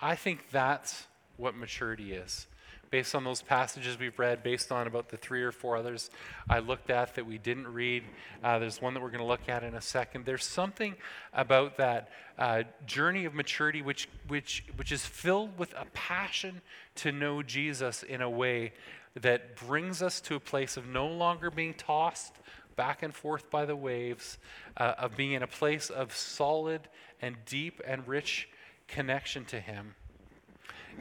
I 0.01 0.15
think 0.15 0.49
that's 0.51 1.07
what 1.37 1.55
maturity 1.55 2.11
is. 2.11 2.47
Based 2.89 3.15
on 3.15 3.23
those 3.23 3.41
passages 3.41 3.97
we've 3.97 4.19
read, 4.19 4.43
based 4.43 4.73
on 4.73 4.87
about 4.87 5.07
the 5.07 5.15
three 5.15 5.41
or 5.41 5.53
four 5.53 5.77
others 5.77 6.09
I 6.49 6.59
looked 6.59 6.89
at 6.89 7.15
that 7.15 7.25
we 7.25 7.37
didn't 7.37 7.67
read, 7.67 8.03
uh, 8.43 8.59
there's 8.59 8.81
one 8.81 8.93
that 8.93 9.01
we're 9.01 9.09
going 9.09 9.23
to 9.23 9.25
look 9.25 9.47
at 9.47 9.63
in 9.63 9.73
a 9.73 9.81
second. 9.81 10.25
There's 10.25 10.45
something 10.45 10.95
about 11.31 11.77
that 11.77 12.09
uh, 12.37 12.63
journey 12.85 13.23
of 13.23 13.33
maturity 13.33 13.81
which, 13.81 14.09
which, 14.27 14.65
which 14.75 14.91
is 14.91 15.05
filled 15.05 15.57
with 15.57 15.73
a 15.77 15.85
passion 15.93 16.59
to 16.95 17.13
know 17.13 17.41
Jesus 17.41 18.03
in 18.03 18.21
a 18.21 18.29
way 18.29 18.73
that 19.15 19.55
brings 19.55 20.01
us 20.01 20.21
to 20.21 20.35
a 20.35 20.39
place 20.39 20.77
of 20.77 20.87
no 20.87 21.07
longer 21.07 21.49
being 21.49 21.73
tossed 21.73 22.35
back 22.75 23.01
and 23.03 23.13
forth 23.13 23.49
by 23.49 23.65
the 23.65 23.75
waves, 23.75 24.37
uh, 24.77 24.93
of 24.97 25.17
being 25.17 25.33
in 25.33 25.43
a 25.43 25.47
place 25.47 25.89
of 25.89 26.15
solid 26.15 26.87
and 27.21 27.35
deep 27.45 27.81
and 27.85 28.07
rich 28.07 28.47
connection 28.87 29.43
to 29.45 29.59
Him. 29.59 29.95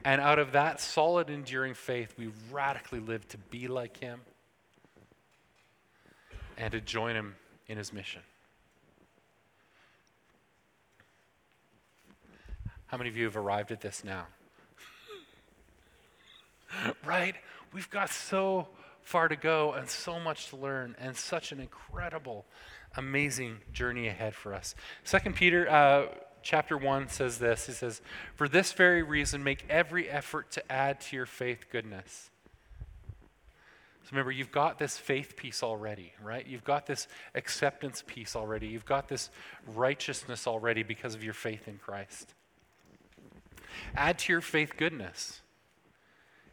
And 0.05 0.21
out 0.21 0.39
of 0.39 0.53
that 0.53 0.81
solid, 0.81 1.31
enduring 1.31 1.75
faith, 1.75 2.15
we 2.19 2.31
radically 2.51 3.01
live 3.01 3.29
to 3.29 3.39
be 3.39 3.69
like 3.69 3.99
Him 3.99 4.21
and 6.57 6.73
to 6.73 6.81
join 6.81 7.15
Him 7.15 7.37
in 7.69 7.77
His 7.77 7.93
mission. 7.93 8.23
How 12.87 12.97
many 12.97 13.11
of 13.11 13.17
you 13.17 13.25
have 13.25 13.37
arrived 13.37 13.73
at 13.73 13.81
this 13.81 14.05
now? 14.05 14.27
right? 17.05 17.35
We've 17.73 17.91
got 17.91 18.11
so 18.11 18.69
far 19.03 19.29
to 19.29 19.37
go 19.37 19.73
and 19.73 19.89
so 19.89 20.19
much 20.19 20.49
to 20.51 20.57
learn 20.57 20.97
and 20.99 21.17
such 21.17 21.53
an 21.53 21.61
incredible, 21.61 22.45
amazing 22.97 23.59
journey 23.73 24.09
ahead 24.09 24.35
for 24.35 24.53
us. 24.53 24.75
Second 25.05 25.37
Peter 25.37 25.71
uh, 25.71 26.07
chapter 26.43 26.77
1 26.77 27.09
says 27.09 27.39
this. 27.39 27.67
He 27.67 27.73
says, 27.73 28.01
For 28.35 28.49
this 28.49 28.73
very 28.73 29.03
reason, 29.03 29.45
make 29.45 29.65
every 29.69 30.09
effort 30.09 30.51
to 30.53 30.73
add 30.73 31.01
to 31.03 31.17
your 31.17 31.27
faith 31.27 31.67
goodness. 31.71 32.31
So 34.05 34.11
remember, 34.13 34.31
you've 34.31 34.53
got 34.53 34.79
this 34.79 34.97
faith 34.97 35.35
piece 35.37 35.65
already, 35.65 36.13
right? 36.23 36.47
You've 36.47 36.63
got 36.63 36.87
this 36.87 37.09
acceptance 37.35 38.05
piece 38.07 38.37
already. 38.37 38.69
You've 38.69 38.85
got 38.85 39.09
this 39.09 39.31
righteousness 39.75 40.47
already 40.47 40.85
because 40.85 41.17
of 41.17 41.25
your 41.25 41.35
faith 41.35 41.67
in 41.67 41.79
Christ. 41.79 42.33
Add 43.97 44.21
to 44.21 44.33
your 44.33 44.41
faith 44.41 44.77
goodness. 44.77 45.43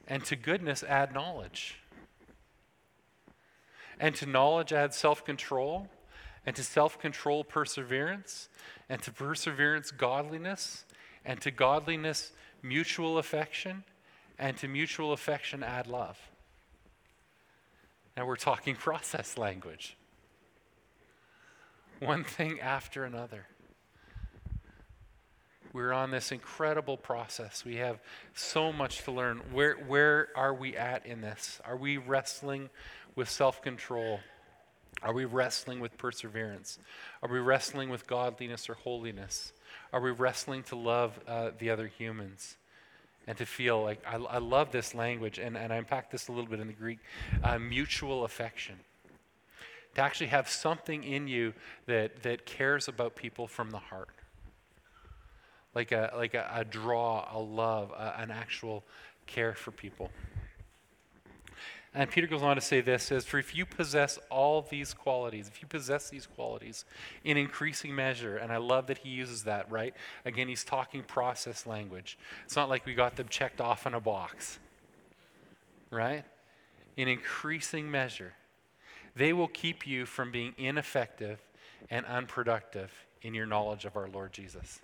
And 0.07 0.23
to 0.25 0.35
goodness, 0.35 0.83
add 0.83 1.13
knowledge. 1.13 1.75
And 3.99 4.15
to 4.15 4.25
knowledge, 4.25 4.73
add 4.73 4.93
self 4.93 5.23
control. 5.23 5.87
And 6.45 6.55
to 6.55 6.63
self 6.63 6.99
control, 6.99 7.43
perseverance. 7.43 8.49
And 8.89 9.01
to 9.03 9.11
perseverance, 9.11 9.91
godliness. 9.91 10.85
And 11.25 11.39
to 11.41 11.51
godliness, 11.51 12.31
mutual 12.61 13.17
affection. 13.17 13.83
And 14.37 14.57
to 14.57 14.67
mutual 14.67 15.13
affection, 15.13 15.63
add 15.63 15.87
love. 15.87 16.19
Now 18.17 18.25
we're 18.25 18.35
talking 18.35 18.75
process 18.79 19.37
language. 19.37 19.97
One 21.99 22.23
thing 22.23 22.59
after 22.59 23.05
another. 23.05 23.47
We're 25.73 25.91
on 25.91 26.11
this 26.11 26.31
incredible 26.31 26.97
process. 26.97 27.65
We 27.65 27.77
have 27.77 27.99
so 28.35 28.71
much 28.71 29.03
to 29.05 29.11
learn. 29.11 29.41
Where, 29.51 29.73
where 29.73 30.27
are 30.35 30.53
we 30.53 30.77
at 30.77 31.07
in 31.07 31.21
this? 31.21 31.59
Are 31.65 31.75
we 31.75 31.97
wrestling 31.97 32.69
with 33.15 33.27
self 33.27 33.63
control? 33.63 34.19
Are 35.01 35.13
we 35.13 35.25
wrestling 35.25 35.79
with 35.79 35.97
perseverance? 35.97 36.77
Are 37.23 37.29
we 37.29 37.39
wrestling 37.39 37.89
with 37.89 38.05
godliness 38.05 38.69
or 38.69 38.75
holiness? 38.75 39.51
Are 39.91 39.99
we 39.99 40.11
wrestling 40.11 40.61
to 40.63 40.75
love 40.75 41.19
uh, 41.27 41.49
the 41.57 41.71
other 41.71 41.87
humans? 41.87 42.55
And 43.25 43.35
to 43.39 43.45
feel 43.45 43.81
like, 43.81 44.03
I, 44.05 44.17
I, 44.17 44.37
love 44.37 44.71
this 44.71 44.93
language, 44.93 45.39
and, 45.39 45.57
and 45.57 45.71
I 45.71 45.77
unpacked 45.77 46.11
this 46.11 46.27
a 46.27 46.33
little 46.33 46.49
bit 46.49 46.59
in 46.59 46.67
the 46.67 46.73
Greek 46.73 46.99
uh, 47.41 47.57
mutual 47.57 48.25
affection. 48.25 48.75
To 49.95 50.01
actually 50.01 50.27
have 50.27 50.49
something 50.49 51.03
in 51.05 51.29
you 51.29 51.53
that, 51.85 52.23
that 52.23 52.45
cares 52.45 52.89
about 52.89 53.15
people 53.15 53.47
from 53.47 53.71
the 53.71 53.79
heart 53.79 54.09
like 55.75 55.91
a, 55.91 56.11
like 56.15 56.33
a, 56.33 56.49
a 56.55 56.65
draw, 56.65 57.27
a 57.33 57.39
love, 57.39 57.91
a, 57.91 58.19
an 58.19 58.31
actual 58.31 58.83
care 59.25 59.53
for 59.53 59.71
people. 59.71 60.11
And 61.95 62.09
Peter 62.09 62.25
goes 62.25 62.41
on 62.41 62.55
to 62.55 62.61
say 62.61 62.81
this 62.81 63.03
says, 63.03 63.25
For 63.25 63.37
if 63.37 63.55
you 63.55 63.65
possess 63.65 64.17
all 64.31 64.63
these 64.63 64.93
qualities, 64.93 65.47
if 65.47 65.61
you 65.61 65.67
possess 65.67 66.09
these 66.09 66.25
qualities 66.25 66.85
in 67.23 67.37
increasing 67.37 67.93
measure, 67.93 68.37
and 68.37 68.51
I 68.51 68.57
love 68.57 68.87
that 68.87 68.99
he 68.99 69.09
uses 69.09 69.43
that, 69.43 69.69
right? 69.71 69.93
Again, 70.25 70.47
he's 70.47 70.63
talking 70.63 71.03
process 71.03 71.67
language. 71.67 72.17
It's 72.45 72.55
not 72.55 72.67
like 72.67 72.85
we 72.85 72.95
got 72.95 73.15
them 73.15 73.27
checked 73.29 73.61
off 73.61 73.85
in 73.85 73.93
a 73.93 73.99
box, 73.99 74.57
right? 75.91 76.25
In 76.97 77.07
increasing 77.07 77.91
measure, 77.91 78.33
they 79.15 79.31
will 79.31 79.47
keep 79.47 79.85
you 79.85 80.07
from 80.07 80.31
being 80.31 80.53
ineffective 80.57 81.39
and 81.91 82.05
unproductive 82.07 82.91
in 83.21 83.35
your 83.35 83.45
knowledge 83.45 83.85
of 83.85 83.95
our 83.95 84.07
Lord 84.07 84.33
Jesus. 84.33 84.79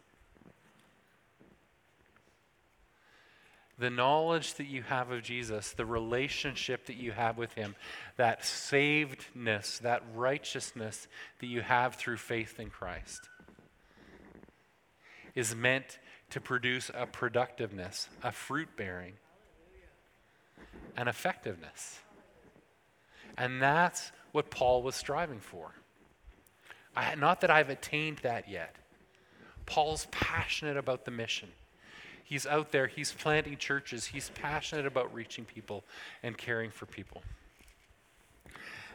The 3.79 3.89
knowledge 3.89 4.55
that 4.55 4.67
you 4.67 4.83
have 4.83 5.09
of 5.09 5.23
Jesus, 5.23 5.71
the 5.71 5.85
relationship 5.85 6.85
that 6.87 6.97
you 6.97 7.13
have 7.13 7.37
with 7.37 7.53
Him, 7.53 7.75
that 8.17 8.41
savedness, 8.41 9.79
that 9.79 10.03
righteousness 10.13 11.07
that 11.39 11.47
you 11.47 11.61
have 11.61 11.95
through 11.95 12.17
faith 12.17 12.59
in 12.59 12.69
Christ, 12.69 13.29
is 15.33 15.55
meant 15.55 15.99
to 16.31 16.41
produce 16.41 16.91
a 16.93 17.05
productiveness, 17.05 18.09
a 18.21 18.31
fruit 18.31 18.67
bearing, 18.75 19.13
an 20.97 21.07
effectiveness. 21.07 21.99
And 23.37 23.61
that's 23.61 24.11
what 24.33 24.51
Paul 24.51 24.83
was 24.83 24.95
striving 24.95 25.39
for. 25.39 25.71
I, 26.95 27.15
not 27.15 27.41
that 27.41 27.49
I've 27.49 27.69
attained 27.69 28.17
that 28.23 28.49
yet. 28.49 28.75
Paul's 29.65 30.07
passionate 30.11 30.75
about 30.75 31.05
the 31.05 31.11
mission. 31.11 31.49
He's 32.29 32.45
out 32.45 32.71
there, 32.71 32.85
he's 32.85 33.11
planting 33.11 33.57
churches, 33.57 34.05
he's 34.05 34.29
passionate 34.35 34.85
about 34.85 35.11
reaching 35.11 35.45
people 35.45 35.83
and 36.21 36.37
caring 36.37 36.69
for 36.69 36.85
people. 36.85 37.23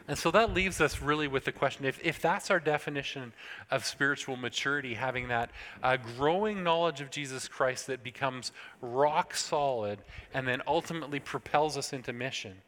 And 0.06 0.16
so 0.16 0.30
that 0.30 0.54
leaves 0.54 0.80
us 0.80 1.02
really 1.02 1.26
with 1.26 1.44
the 1.44 1.50
question 1.50 1.84
if, 1.84 1.98
if 2.04 2.20
that's 2.20 2.48
our 2.48 2.60
definition 2.60 3.32
of 3.72 3.84
spiritual 3.84 4.36
maturity, 4.36 4.94
having 4.94 5.26
that 5.28 5.50
uh, 5.82 5.96
growing 6.16 6.62
knowledge 6.62 7.00
of 7.00 7.10
Jesus 7.10 7.48
Christ 7.48 7.88
that 7.88 8.04
becomes 8.04 8.52
rock 8.80 9.34
solid 9.34 9.98
and 10.32 10.46
then 10.46 10.62
ultimately 10.64 11.18
propels 11.18 11.76
us 11.76 11.92
into 11.92 12.12
mission, 12.12 12.58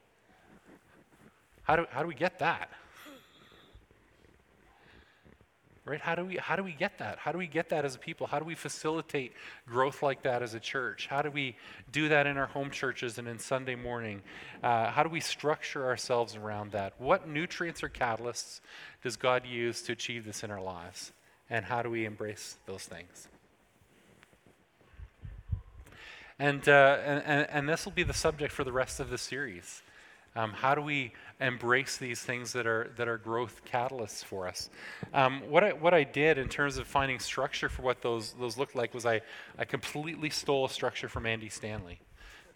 how 1.62 1.76
do, 1.76 1.86
how 1.90 2.02
do 2.02 2.08
we 2.08 2.14
get 2.16 2.40
that? 2.40 2.70
Right? 5.86 6.00
How 6.00 6.16
do 6.16 6.24
we 6.24 6.36
how 6.36 6.56
do 6.56 6.64
we 6.64 6.72
get 6.72 6.98
that? 6.98 7.18
How 7.18 7.32
do 7.32 7.38
we 7.38 7.46
get 7.46 7.70
that 7.70 7.84
as 7.84 7.94
a 7.94 7.98
people? 7.98 8.26
How 8.26 8.38
do 8.38 8.44
we 8.44 8.56
facilitate 8.56 9.32
growth 9.66 10.02
like 10.02 10.22
that 10.24 10.42
as 10.42 10.52
a 10.52 10.60
church? 10.60 11.06
How 11.06 11.22
do 11.22 11.30
we 11.30 11.56
do 11.92 12.08
that 12.08 12.26
in 12.26 12.36
our 12.36 12.46
home 12.46 12.70
churches 12.70 13.18
and 13.18 13.26
in 13.28 13.38
sunday 13.38 13.76
morning? 13.76 14.20
Uh, 14.62 14.90
how 14.90 15.02
do 15.04 15.08
we 15.08 15.20
structure 15.20 15.86
ourselves 15.86 16.36
around 16.36 16.72
that? 16.72 16.92
What 16.98 17.28
nutrients 17.28 17.82
or 17.82 17.88
catalysts 17.88 18.60
does 19.02 19.16
god 19.16 19.46
use 19.46 19.80
to 19.82 19.92
achieve 19.92 20.24
this 20.26 20.42
in 20.42 20.50
our 20.50 20.60
lives? 20.60 21.12
And 21.48 21.64
how 21.64 21.82
do 21.82 21.88
we 21.88 22.04
embrace 22.04 22.56
those 22.66 22.82
things? 22.82 23.28
And, 26.38 26.68
uh, 26.68 26.98
and, 27.04 27.48
and 27.48 27.68
this 27.68 27.84
will 27.86 27.92
be 27.92 28.02
the 28.02 28.12
subject 28.12 28.52
for 28.52 28.64
the 28.64 28.72
rest 28.72 29.00
of 29.00 29.08
the 29.08 29.16
series 29.16 29.82
um, 30.36 30.52
how 30.52 30.74
do 30.74 30.82
we 30.82 31.12
embrace 31.40 31.96
these 31.96 32.20
things 32.20 32.52
that 32.52 32.66
are 32.66 32.92
that 32.96 33.08
are 33.08 33.18
growth 33.18 33.62
catalysts 33.70 34.22
for 34.22 34.46
us? 34.46 34.70
Um, 35.12 35.42
what 35.48 35.64
I 35.64 35.72
what 35.72 35.94
I 35.94 36.04
did 36.04 36.38
in 36.38 36.48
terms 36.48 36.76
of 36.76 36.86
finding 36.86 37.18
structure 37.18 37.68
for 37.68 37.82
what 37.82 38.02
those 38.02 38.34
those 38.38 38.56
looked 38.56 38.76
like 38.76 38.94
was 38.94 39.06
I 39.06 39.22
I 39.58 39.64
completely 39.64 40.30
stole 40.30 40.66
a 40.66 40.68
structure 40.68 41.08
from 41.08 41.26
Andy 41.26 41.48
Stanley. 41.48 41.98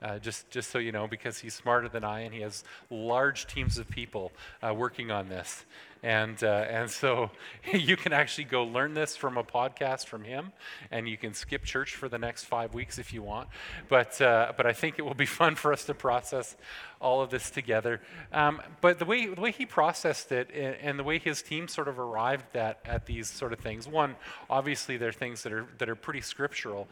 Uh, 0.03 0.19
just, 0.19 0.49
just 0.49 0.71
so 0.71 0.79
you 0.79 0.93
know, 0.93 1.07
because 1.07 1.39
he's 1.39 1.53
smarter 1.53 1.87
than 1.87 2.05
I 2.05 2.21
and 2.21 2.33
he 2.33 2.41
has 2.41 2.65
large 2.89 3.47
teams 3.47 3.77
of 3.77 3.87
people 3.91 4.33
uh, 4.67 4.73
working 4.73 5.11
on 5.11 5.29
this. 5.29 5.67
And, 6.03 6.43
uh, 6.43 6.67
and 6.69 6.91
so 6.91 7.31
you 7.73 7.97
can 7.97 8.13
actually 8.13 8.45
go 8.45 8.65
learn 8.65 8.95
this 8.95 9.17
from 9.17 9.37
a 9.37 9.45
podcast 9.45 10.07
from 10.07 10.25
him, 10.25 10.53
and 10.91 11.09
you 11.09 11.17
can 11.17 11.35
skip 11.35 11.65
church 11.65 11.95
for 11.95 12.09
the 12.09 12.19
next 12.19 12.45
five 12.45 12.75
weeks 12.75 12.99
if 12.99 13.13
you 13.13 13.23
want. 13.23 13.49
But, 13.89 14.21
uh, 14.21 14.53
but 14.57 14.67
I 14.67 14.73
think 14.73 14.99
it 14.99 15.03
will 15.03 15.15
be 15.15 15.27
fun 15.41 15.55
for 15.55 15.73
us 15.73 15.85
to 15.87 15.95
process 15.95 16.57
all 17.01 17.23
of 17.23 17.31
this 17.31 17.51
together. 17.51 18.01
Um, 18.33 18.61
but 18.81 18.99
the 18.99 19.05
way, 19.05 19.27
the 19.27 19.41
way 19.41 19.53
he 19.53 19.65
processed 19.65 20.33
it 20.33 20.51
and, 20.55 20.99
the 20.99 21.05
way 21.05 21.19
his 21.19 21.41
team 21.41 21.67
sort 21.67 21.89
of 21.89 21.99
arrived 21.99 22.57
at, 22.57 22.81
at 22.85 23.07
these 23.07 23.29
sort 23.29 23.53
of 23.53 23.59
things, 23.59 23.89
one, 23.89 24.17
obviously 24.51 24.99
there 24.99 25.09
are 25.09 25.13
things 25.13 25.43
that 25.45 25.53
are, 25.53 25.67
that 25.79 25.89
are 25.89 25.95
pretty 25.95 26.21
scriptural. 26.21 26.89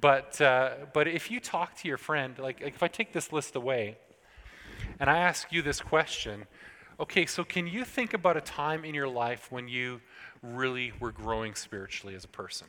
But, 0.00 0.40
uh, 0.40 0.70
but 0.94 1.08
if 1.08 1.30
you 1.30 1.40
talk 1.40 1.76
to 1.78 1.88
your 1.88 1.98
friend, 1.98 2.38
like, 2.38 2.62
like 2.62 2.74
if 2.74 2.82
I 2.82 2.88
take 2.88 3.12
this 3.12 3.32
list 3.32 3.54
away, 3.54 3.96
and 4.98 5.10
I 5.10 5.18
ask 5.18 5.52
you 5.52 5.62
this 5.62 5.80
question, 5.80 6.46
Okay, 7.00 7.24
so 7.24 7.44
can 7.44 7.66
you 7.66 7.86
think 7.86 8.12
about 8.12 8.36
a 8.36 8.42
time 8.42 8.84
in 8.84 8.94
your 8.94 9.08
life 9.08 9.50
when 9.50 9.68
you 9.68 10.02
really 10.42 10.92
were 11.00 11.12
growing 11.12 11.54
spiritually 11.54 12.14
as 12.14 12.24
a 12.24 12.28
person? 12.28 12.66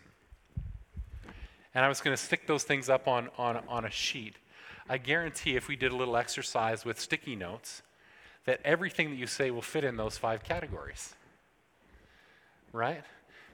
And 1.76 1.84
I 1.84 1.89
was 1.89 2.00
going 2.00 2.15
to 2.15 2.24
stick 2.24 2.48
those 2.48 2.63
things 2.63 2.88
up 2.88 3.10
on, 3.10 3.28
on, 3.38 3.62
on 3.67 3.84
a 3.84 3.89
sheet. 3.89 4.36
I 4.88 5.00
guarantee 5.00 5.58
if 5.58 5.67
we 5.67 5.76
did 5.76 5.91
a 5.91 5.98
little 5.98 6.15
exercise 6.15 6.86
with 6.86 6.98
sticky 6.98 7.36
notes, 7.36 7.82
that 8.46 8.62
everything 8.63 9.10
that 9.10 9.17
you 9.17 9.28
say 9.28 9.52
will 9.52 9.62
fit 9.62 9.84
in 9.84 9.98
those 9.98 10.17
five 10.17 10.46
categories. 10.46 11.13
Right? 12.72 13.04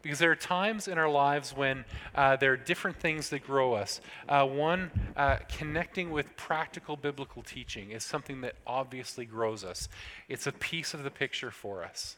Because 0.07 0.19
there 0.19 0.31
are 0.31 0.37
times 0.37 0.87
in 0.87 0.97
our 0.97 1.09
lives 1.09 1.53
when 1.53 1.83
uh, 2.15 2.37
there 2.37 2.53
are 2.53 2.55
different 2.55 2.97
things 2.97 3.29
that 3.31 3.45
grow 3.45 3.73
us. 3.73 3.99
Uh, 4.29 4.45
one, 4.45 4.89
uh, 5.17 5.39
connecting 5.49 6.11
with 6.11 6.37
practical 6.37 6.95
biblical 6.95 7.43
teaching 7.43 7.91
is 7.91 8.05
something 8.05 8.39
that 8.39 8.55
obviously 8.65 9.25
grows 9.25 9.65
us, 9.65 9.89
it's 10.29 10.47
a 10.47 10.53
piece 10.53 10.93
of 10.93 11.03
the 11.03 11.11
picture 11.11 11.51
for 11.51 11.83
us. 11.83 12.15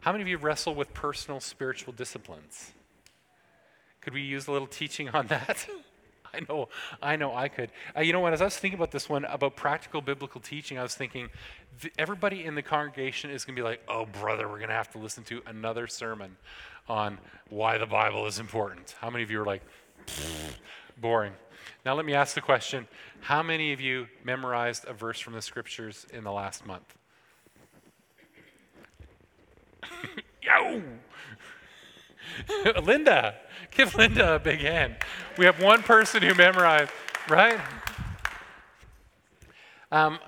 How 0.00 0.12
many 0.12 0.20
of 0.20 0.28
you 0.28 0.36
wrestle 0.36 0.74
with 0.74 0.92
personal 0.92 1.40
spiritual 1.40 1.94
disciplines? 1.94 2.72
Could 4.02 4.12
we 4.12 4.20
use 4.20 4.46
a 4.46 4.52
little 4.52 4.68
teaching 4.68 5.08
on 5.08 5.28
that? 5.28 5.66
I 6.48 6.52
know, 6.52 6.68
I 7.02 7.16
know 7.16 7.34
I 7.34 7.48
could. 7.48 7.70
Uh, 7.96 8.00
you 8.00 8.12
know 8.12 8.20
what, 8.20 8.32
as 8.32 8.40
I 8.40 8.44
was 8.44 8.56
thinking 8.56 8.78
about 8.78 8.90
this 8.90 9.08
one, 9.08 9.24
about 9.24 9.56
practical 9.56 10.00
biblical 10.00 10.40
teaching, 10.40 10.78
I 10.78 10.82
was 10.82 10.94
thinking 10.94 11.28
th- 11.80 11.94
everybody 11.98 12.44
in 12.44 12.54
the 12.54 12.62
congregation 12.62 13.30
is 13.30 13.44
going 13.44 13.56
to 13.56 13.60
be 13.60 13.64
like, 13.64 13.80
oh, 13.88 14.06
brother, 14.06 14.48
we're 14.48 14.58
going 14.58 14.68
to 14.68 14.74
have 14.74 14.90
to 14.92 14.98
listen 14.98 15.24
to 15.24 15.42
another 15.46 15.86
sermon 15.86 16.36
on 16.88 17.18
why 17.48 17.78
the 17.78 17.86
Bible 17.86 18.26
is 18.26 18.38
important. 18.38 18.94
How 19.00 19.10
many 19.10 19.24
of 19.24 19.30
you 19.30 19.40
are 19.40 19.44
like, 19.44 19.62
boring? 21.00 21.32
Now, 21.84 21.94
let 21.94 22.04
me 22.04 22.14
ask 22.14 22.34
the 22.34 22.40
question 22.40 22.86
How 23.20 23.42
many 23.42 23.72
of 23.72 23.80
you 23.80 24.06
memorized 24.24 24.84
a 24.86 24.92
verse 24.92 25.20
from 25.20 25.34
the 25.34 25.42
scriptures 25.42 26.06
in 26.12 26.24
the 26.24 26.32
last 26.32 26.66
month? 26.66 26.96
Yo! 30.42 30.82
Linda, 32.82 33.34
give 33.70 33.94
Linda 33.94 34.36
a 34.36 34.38
big 34.38 34.60
hand. 34.60 34.96
We 35.38 35.44
have 35.44 35.60
one 35.60 35.82
person 35.82 36.22
who 36.22 36.34
memorized, 36.34 36.92
right? 37.28 37.60
Um, 39.92 40.18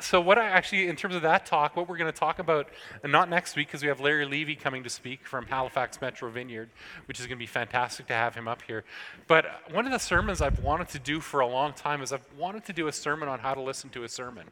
so, 0.00 0.20
what 0.20 0.38
I 0.38 0.44
actually, 0.44 0.86
in 0.86 0.94
terms 0.94 1.16
of 1.16 1.22
that 1.22 1.46
talk, 1.46 1.76
what 1.76 1.88
we're 1.88 1.96
going 1.96 2.12
to 2.12 2.16
talk 2.16 2.38
about, 2.38 2.68
and 3.02 3.10
not 3.10 3.28
next 3.28 3.56
week 3.56 3.66
because 3.66 3.82
we 3.82 3.88
have 3.88 3.98
Larry 3.98 4.24
Levy 4.24 4.54
coming 4.54 4.84
to 4.84 4.90
speak 4.90 5.26
from 5.26 5.46
Halifax 5.46 6.00
Metro 6.00 6.30
Vineyard, 6.30 6.70
which 7.06 7.18
is 7.18 7.26
going 7.26 7.36
to 7.36 7.42
be 7.42 7.46
fantastic 7.46 8.06
to 8.06 8.14
have 8.14 8.36
him 8.36 8.46
up 8.46 8.62
here. 8.62 8.84
But 9.26 9.46
one 9.72 9.84
of 9.84 9.90
the 9.90 9.98
sermons 9.98 10.40
I've 10.40 10.60
wanted 10.60 10.88
to 10.90 11.00
do 11.00 11.18
for 11.18 11.40
a 11.40 11.46
long 11.46 11.72
time 11.72 12.02
is 12.02 12.12
I've 12.12 12.26
wanted 12.38 12.64
to 12.66 12.72
do 12.72 12.86
a 12.86 12.92
sermon 12.92 13.28
on 13.28 13.40
how 13.40 13.52
to 13.52 13.60
listen 13.60 13.90
to 13.90 14.04
a 14.04 14.08
sermon, 14.08 14.46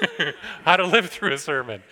how 0.64 0.76
to 0.76 0.86
live 0.86 1.10
through 1.10 1.32
a 1.32 1.38
sermon 1.38 1.82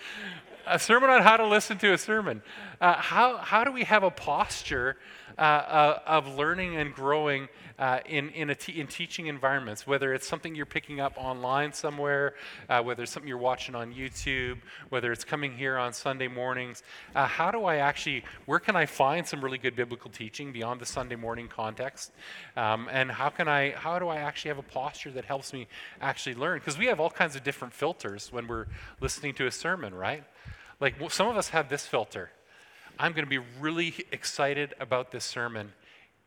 a 0.67 0.79
sermon 0.79 1.09
on 1.09 1.21
how 1.21 1.37
to 1.37 1.47
listen 1.47 1.77
to 1.79 1.93
a 1.93 1.97
sermon. 1.97 2.41
Uh, 2.79 2.95
how, 2.95 3.37
how 3.37 3.63
do 3.63 3.71
we 3.71 3.83
have 3.83 4.03
a 4.03 4.11
posture 4.11 4.97
uh, 5.37 5.41
uh, 5.41 5.99
of 6.05 6.35
learning 6.35 6.75
and 6.75 6.93
growing 6.93 7.47
uh, 7.79 7.99
in, 8.05 8.29
in, 8.29 8.49
in 8.49 8.87
teaching 8.87 9.27
environments, 9.27 9.87
whether 9.87 10.13
it's 10.13 10.27
something 10.27 10.53
you're 10.53 10.65
picking 10.65 10.99
up 10.99 11.13
online 11.15 11.73
somewhere, 11.73 12.35
uh, 12.69 12.81
whether 12.81 13.03
it's 13.03 13.11
something 13.11 13.27
you're 13.27 13.37
watching 13.37 13.73
on 13.73 13.93
YouTube, 13.93 14.57
whether 14.89 15.11
it's 15.11 15.23
coming 15.23 15.55
here 15.55 15.77
on 15.77 15.93
Sunday 15.93 16.27
mornings. 16.27 16.83
How 17.15 17.49
do 17.49 17.65
I 17.65 17.77
actually, 17.77 18.23
where 18.45 18.59
can 18.59 18.75
I 18.75 18.85
find 18.85 19.25
some 19.25 19.41
really 19.43 19.57
good 19.57 19.75
biblical 19.75 20.11
teaching 20.11 20.51
beyond 20.51 20.79
the 20.79 20.85
Sunday 20.85 21.15
morning 21.15 21.47
context? 21.47 22.11
Um, 22.55 22.87
and 22.91 23.09
how 23.09 23.29
can 23.29 23.47
I, 23.47 23.71
how 23.71 23.99
do 23.99 24.09
I 24.09 24.17
actually 24.17 24.49
have 24.49 24.59
a 24.59 24.63
posture 24.63 25.11
that 25.11 25.25
helps 25.25 25.53
me 25.53 25.67
actually 26.01 26.35
learn? 26.35 26.59
Because 26.59 26.77
we 26.77 26.85
have 26.87 26.99
all 26.99 27.09
kinds 27.09 27.35
of 27.35 27.43
different 27.43 27.73
filters 27.73 28.31
when 28.31 28.47
we're 28.47 28.67
listening 28.99 29.33
to 29.35 29.47
a 29.47 29.51
sermon, 29.51 29.95
right? 29.95 30.23
Like 30.81 30.95
some 31.11 31.27
of 31.27 31.37
us 31.37 31.49
have 31.49 31.69
this 31.69 31.85
filter. 31.85 32.31
I'm 32.99 33.13
going 33.13 33.23
to 33.23 33.29
be 33.29 33.43
really 33.59 33.93
excited 34.11 34.73
about 34.79 35.11
this 35.11 35.23
sermon 35.23 35.73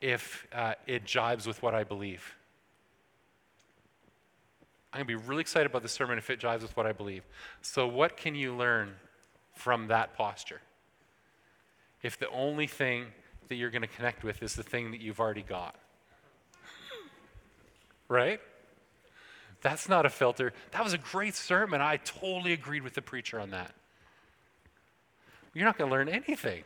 if 0.00 0.46
uh, 0.52 0.74
it 0.86 1.04
jibes 1.04 1.46
with 1.46 1.60
what 1.60 1.74
I 1.74 1.82
believe. 1.82 2.36
I'm 4.92 4.98
going 4.98 5.18
to 5.18 5.22
be 5.22 5.28
really 5.28 5.40
excited 5.40 5.66
about 5.66 5.82
the 5.82 5.88
sermon 5.88 6.18
if 6.18 6.30
it 6.30 6.40
jives 6.40 6.62
with 6.62 6.76
what 6.76 6.86
I 6.86 6.92
believe. 6.92 7.24
So, 7.62 7.88
what 7.88 8.16
can 8.16 8.36
you 8.36 8.54
learn 8.54 8.94
from 9.54 9.88
that 9.88 10.16
posture? 10.16 10.60
If 12.02 12.16
the 12.16 12.30
only 12.30 12.68
thing 12.68 13.06
that 13.48 13.56
you're 13.56 13.70
going 13.70 13.82
to 13.82 13.88
connect 13.88 14.22
with 14.22 14.40
is 14.40 14.54
the 14.54 14.62
thing 14.62 14.92
that 14.92 15.00
you've 15.00 15.18
already 15.18 15.42
got. 15.42 15.74
right? 18.08 18.40
That's 19.62 19.88
not 19.88 20.06
a 20.06 20.10
filter. 20.10 20.52
That 20.70 20.84
was 20.84 20.92
a 20.92 20.98
great 20.98 21.34
sermon. 21.34 21.80
I 21.80 21.96
totally 21.96 22.52
agreed 22.52 22.82
with 22.82 22.94
the 22.94 23.02
preacher 23.02 23.40
on 23.40 23.50
that. 23.50 23.74
You're 25.54 25.64
not 25.64 25.78
going 25.78 25.88
to 25.88 25.96
learn 25.96 26.08
anything. 26.08 26.64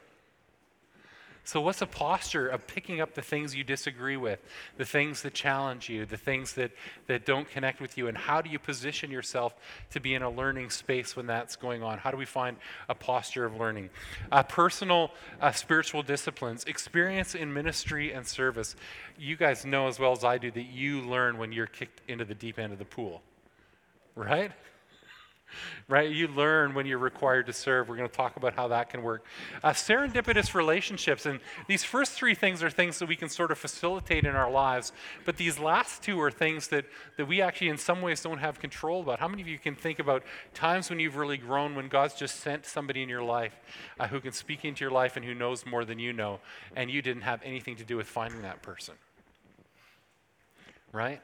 So, 1.48 1.62
what's 1.62 1.81
a 1.81 1.87
posture 1.87 2.46
of 2.46 2.66
picking 2.66 3.01
up 3.01 3.14
the 3.14 3.22
things 3.22 3.57
you 3.57 3.64
disagree 3.64 4.18
with, 4.18 4.38
the 4.77 4.85
things 4.85 5.22
that 5.22 5.33
challenge 5.33 5.88
you, 5.88 6.05
the 6.05 6.18
things 6.18 6.53
that, 6.57 6.72
that 7.07 7.24
don't 7.24 7.48
connect 7.48 7.81
with 7.81 7.96
you, 7.96 8.07
and 8.07 8.18
how 8.18 8.42
do 8.42 8.51
you 8.51 8.59
position 8.59 9.11
yourself 9.11 9.55
to 9.92 9.98
be 9.98 10.12
in 10.12 10.20
a 10.20 10.29
learning 10.29 10.68
space 10.68 11.16
when 11.16 11.27
that's 11.27 11.57
going 11.57 11.83
on? 11.83 11.96
How 11.96 12.11
do 12.11 12.18
we 12.18 12.27
find 12.27 12.59
a 12.90 12.94
posture 12.94 13.46
of 13.46 13.57
learning? 13.57 13.88
Uh, 14.31 14.42
personal 14.42 15.11
uh, 15.40 15.51
spiritual 15.53 16.03
disciplines, 16.03 16.64
experience 16.64 17.35
in 17.35 17.51
ministry 17.51 18.12
and 18.12 18.27
service. 18.27 18.77
You 19.18 19.35
guys 19.35 19.64
know 19.64 19.88
as 19.88 19.98
well 19.98 20.12
as 20.12 20.24
I 20.24 20.37
do 20.37 20.51
that 20.51 20.66
you 20.66 21.01
learn 21.01 21.38
when 21.38 21.53
you're 21.53 21.66
kicked 21.66 22.03
into 22.09 22.27
the 22.27 22.35
deep 22.35 22.59
end 22.59 22.74
of 22.74 22.79
the 22.79 22.85
pool, 22.85 23.22
right? 24.14 24.53
Right? 25.88 26.11
You 26.11 26.28
learn 26.28 26.74
when 26.74 26.87
you're 26.87 26.98
required 26.98 27.46
to 27.46 27.52
serve. 27.52 27.88
We're 27.88 27.96
going 27.96 28.08
to 28.08 28.14
talk 28.14 28.37
about 28.37 28.54
how 28.54 28.68
that 28.68 28.90
can 28.90 29.02
work. 29.02 29.24
Uh, 29.62 29.70
serendipitous 29.70 30.54
relationships. 30.54 31.26
And 31.26 31.40
these 31.66 31.84
first 31.84 32.12
three 32.12 32.34
things 32.34 32.62
are 32.62 32.70
things 32.70 32.98
that 32.98 33.08
we 33.08 33.16
can 33.16 33.28
sort 33.28 33.50
of 33.50 33.58
facilitate 33.58 34.24
in 34.24 34.37
our 34.37 34.50
lives. 34.50 34.92
But 35.24 35.37
these 35.37 35.58
last 35.58 36.02
two 36.02 36.20
are 36.20 36.30
things 36.30 36.68
that, 36.68 36.84
that 37.16 37.26
we 37.26 37.40
actually, 37.40 37.68
in 37.68 37.78
some 37.78 38.02
ways, 38.02 38.22
don't 38.22 38.38
have 38.38 38.58
control 38.58 39.02
about. 39.02 39.20
How 39.20 39.28
many 39.28 39.42
of 39.42 39.48
you 39.48 39.58
can 39.58 39.74
think 39.74 39.98
about 39.98 40.22
times 40.54 40.90
when 40.90 41.00
you've 41.00 41.16
really 41.16 41.38
grown, 41.38 41.74
when 41.74 41.88
God's 41.88 42.14
just 42.14 42.40
sent 42.40 42.66
somebody 42.66 43.02
in 43.02 43.08
your 43.08 43.22
life 43.22 43.58
uh, 43.98 44.06
who 44.08 44.20
can 44.20 44.32
speak 44.32 44.64
into 44.64 44.84
your 44.84 44.92
life 44.92 45.16
and 45.16 45.24
who 45.24 45.34
knows 45.34 45.64
more 45.66 45.84
than 45.84 45.98
you 45.98 46.12
know, 46.12 46.40
and 46.76 46.90
you 46.90 47.02
didn't 47.02 47.22
have 47.22 47.40
anything 47.44 47.76
to 47.76 47.84
do 47.84 47.96
with 47.96 48.06
finding 48.06 48.42
that 48.42 48.62
person? 48.62 48.94
Right? 50.92 51.20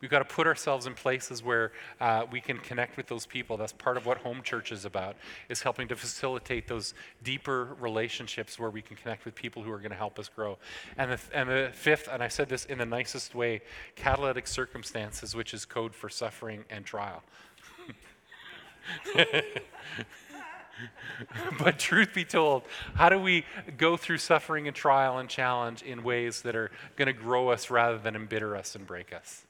We've 0.00 0.10
got 0.10 0.20
to 0.20 0.24
put 0.24 0.46
ourselves 0.46 0.86
in 0.86 0.94
places 0.94 1.42
where 1.42 1.72
uh, 2.00 2.24
we 2.30 2.40
can 2.40 2.58
connect 2.58 2.96
with 2.96 3.06
those 3.06 3.26
people. 3.26 3.58
That's 3.58 3.72
part 3.72 3.98
of 3.98 4.06
what 4.06 4.18
home 4.18 4.40
church 4.42 4.72
is 4.72 4.86
about, 4.86 5.16
is 5.50 5.62
helping 5.62 5.88
to 5.88 5.96
facilitate 5.96 6.66
those 6.68 6.94
deeper 7.22 7.76
relationships 7.78 8.58
where 8.58 8.70
we 8.70 8.80
can 8.80 8.96
connect 8.96 9.26
with 9.26 9.34
people 9.34 9.62
who 9.62 9.70
are 9.70 9.78
going 9.78 9.90
to 9.90 9.96
help 9.96 10.18
us 10.18 10.28
grow. 10.28 10.56
And 10.96 11.12
the, 11.12 11.20
and 11.34 11.50
the 11.50 11.70
fifth, 11.74 12.08
and 12.10 12.22
I 12.22 12.28
said 12.28 12.48
this 12.48 12.64
in 12.64 12.78
the 12.78 12.86
nicest 12.86 13.34
way, 13.34 13.60
catalytic 13.94 14.46
circumstances, 14.46 15.34
which 15.34 15.52
is 15.52 15.66
code 15.66 15.94
for 15.94 16.08
suffering 16.08 16.64
and 16.70 16.86
trial. 16.86 17.22
but 21.58 21.78
truth 21.78 22.14
be 22.14 22.24
told, 22.24 22.62
how 22.94 23.10
do 23.10 23.18
we 23.18 23.44
go 23.76 23.98
through 23.98 24.16
suffering 24.16 24.66
and 24.66 24.74
trial 24.74 25.18
and 25.18 25.28
challenge 25.28 25.82
in 25.82 26.02
ways 26.02 26.40
that 26.42 26.56
are 26.56 26.70
going 26.96 27.06
to 27.06 27.12
grow 27.12 27.50
us 27.50 27.68
rather 27.68 27.98
than 27.98 28.16
embitter 28.16 28.56
us 28.56 28.74
and 28.74 28.86
break 28.86 29.12
us? 29.12 29.44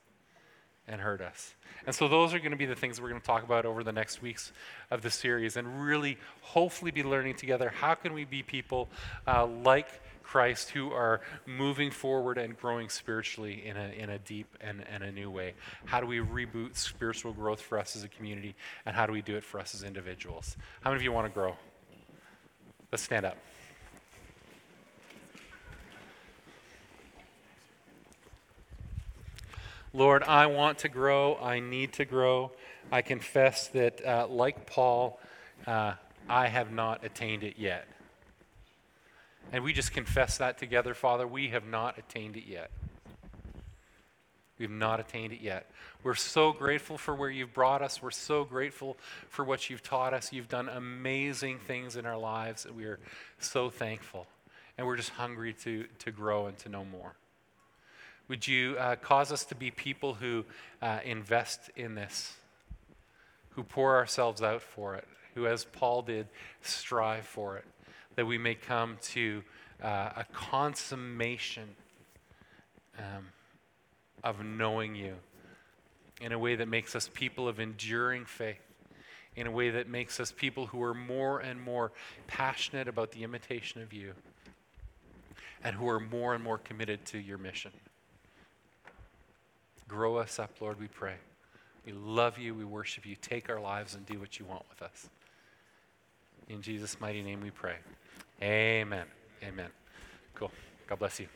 And 0.91 1.01
hurt 1.01 1.21
us. 1.21 1.55
And 1.87 1.95
so, 1.95 2.09
those 2.09 2.35
are 2.35 2.39
going 2.39 2.51
to 2.51 2.59
be 2.59 2.67
the 2.67 2.75
things 2.75 3.01
we're 3.01 3.09
going 3.09 3.21
to 3.21 3.27
talk 3.27 3.43
about 3.43 3.65
over 3.65 3.83
the 3.83 3.93
next 3.93 4.21
weeks 4.21 4.53
of 4.91 5.01
the 5.01 5.11
series 5.11 5.57
and 5.57 5.83
really, 5.83 6.19
hopefully, 6.43 6.91
be 6.91 7.03
learning 7.03 7.37
together 7.37 7.73
how 7.75 7.95
can 7.95 8.13
we 8.13 8.25
be 8.25 8.43
people 8.43 8.91
uh, 9.27 9.47
like 9.47 9.89
Christ 10.23 10.71
who 10.71 10.93
are 10.93 11.23
moving 11.47 11.91
forward 11.91 12.37
and 12.37 12.57
growing 12.59 12.89
spiritually 12.91 13.67
in 13.67 13.77
a, 13.77 13.89
in 13.97 14.11
a 14.11 14.19
deep 14.19 14.47
and, 14.61 14.85
and 14.93 15.03
a 15.03 15.11
new 15.11 15.31
way? 15.31 15.55
How 15.87 16.01
do 16.01 16.07
we 16.07 16.19
reboot 16.19 16.77
spiritual 16.77 17.33
growth 17.33 17.63
for 17.63 17.79
us 17.79 17.97
as 17.97 18.05
a 18.05 18.09
community? 18.09 18.55
And 18.85 18.95
how 18.95 19.07
do 19.07 19.13
we 19.13 19.23
do 19.23 19.37
it 19.37 19.45
for 19.45 19.59
us 19.59 19.75
as 19.75 19.83
individuals? 19.83 20.57
How 20.83 20.91
many 20.91 20.99
of 20.99 21.03
you 21.03 21.13
want 21.13 21.29
to 21.29 21.33
grow? 21.33 21.57
Let's 22.93 23.05
stand 23.05 23.25
up. 23.25 23.39
Lord, 29.93 30.23
I 30.23 30.47
want 30.47 30.79
to 30.79 30.89
grow. 30.89 31.37
I 31.37 31.59
need 31.59 31.95
to 31.95 32.05
grow. 32.05 32.53
I 32.93 33.03
confess 33.03 33.69
that, 33.69 34.05
uh, 34.05 34.29
like 34.29 34.67
Paul, 34.67 35.19
uh, 35.67 35.95
I 36.29 36.47
have 36.47 36.71
not 36.71 37.05
attained 37.05 37.43
it 37.43 37.55
yet. 37.59 37.89
And 39.53 39.65
we 39.65 39.73
just 39.73 39.93
confess 39.93 40.39
that 40.39 40.59
together, 40.59 40.95
Father. 40.95 41.27
We 41.27 41.49
have 41.49 41.67
not 41.67 41.99
attained 41.99 42.37
it 42.37 42.45
yet. 42.47 42.71
We've 44.59 44.71
not 44.71 45.01
attained 45.01 45.33
it 45.33 45.41
yet. 45.41 45.69
We're 46.05 46.15
so 46.15 46.53
grateful 46.53 46.97
for 46.97 47.15
where 47.15 47.31
you've 47.31 47.53
brought 47.53 47.83
us. 47.83 48.01
We're 48.01 48.11
so 48.11 48.45
grateful 48.45 48.97
for 49.29 49.45
what 49.45 49.71
you've 49.71 49.83
taught 49.83 50.15
us. 50.15 50.33
You've 50.33 50.49
done 50.49 50.69
amazing 50.69 51.59
things 51.59 51.97
in 51.97 52.07
our 52.07 52.19
lives, 52.19 52.65
and 52.65 52.77
we 52.77 52.85
are 52.85 53.01
so 53.39 53.71
thankful. 53.71 54.27
And 54.79 54.87
we're 54.87 54.97
just 54.97 55.11
hungry 55.11 55.55
to, 55.65 55.87
to 56.01 56.13
grow 56.13 56.47
and 56.47 56.57
to 56.59 56.69
know 56.69 56.85
more. 56.85 57.15
Would 58.31 58.47
you 58.47 58.77
uh, 58.79 58.95
cause 58.95 59.33
us 59.33 59.45
to 59.47 59.57
be 59.57 59.73
people 59.73 60.15
who 60.15 60.45
uh, 60.81 61.01
invest 61.05 61.69
in 61.75 61.97
this, 61.97 62.37
who 63.49 63.65
pour 63.65 63.97
ourselves 63.97 64.41
out 64.41 64.63
for 64.63 64.95
it, 64.95 65.09
who, 65.35 65.49
as 65.49 65.65
Paul 65.65 66.03
did, 66.03 66.29
strive 66.63 67.27
for 67.27 67.57
it, 67.57 67.65
that 68.15 68.27
we 68.27 68.39
may 68.39 68.55
come 68.55 68.99
to 69.15 69.43
uh, 69.83 70.11
a 70.17 70.25
consummation 70.33 71.71
um, 73.01 73.27
of 74.23 74.45
knowing 74.45 74.95
you 74.95 75.17
in 76.21 76.31
a 76.31 76.39
way 76.39 76.55
that 76.55 76.69
makes 76.69 76.95
us 76.95 77.11
people 77.13 77.49
of 77.49 77.59
enduring 77.59 78.27
faith, 78.27 78.63
in 79.35 79.49
a 79.49 79.51
way 79.51 79.71
that 79.71 79.89
makes 79.89 80.21
us 80.21 80.31
people 80.31 80.67
who 80.67 80.81
are 80.85 80.95
more 80.95 81.41
and 81.41 81.61
more 81.61 81.91
passionate 82.29 82.87
about 82.87 83.11
the 83.11 83.25
imitation 83.25 83.83
of 83.83 83.93
you, 83.93 84.13
and 85.65 85.75
who 85.75 85.89
are 85.89 85.99
more 85.99 86.33
and 86.33 86.45
more 86.45 86.59
committed 86.59 87.05
to 87.07 87.19
your 87.19 87.37
mission. 87.37 87.73
Grow 89.91 90.19
us 90.19 90.39
up, 90.39 90.53
Lord, 90.61 90.79
we 90.79 90.87
pray. 90.87 91.15
We 91.85 91.93
love 91.93 92.39
you. 92.39 92.55
We 92.55 92.65
worship 92.65 93.05
you. 93.05 93.17
Take 93.21 93.51
our 93.51 93.59
lives 93.59 93.97
and 93.97 94.07
do 94.07 94.21
what 94.21 94.39
you 94.39 94.45
want 94.45 94.63
with 94.71 94.83
us. 94.83 95.09
In 96.49 96.63
Jesus' 96.63 97.01
mighty 97.01 97.23
name 97.23 97.41
we 97.41 97.51
pray. 97.51 97.75
Amen. 98.41 99.07
Amen. 99.43 99.71
Cool. 100.37 100.53
God 100.87 101.01
bless 101.01 101.19
you. 101.19 101.27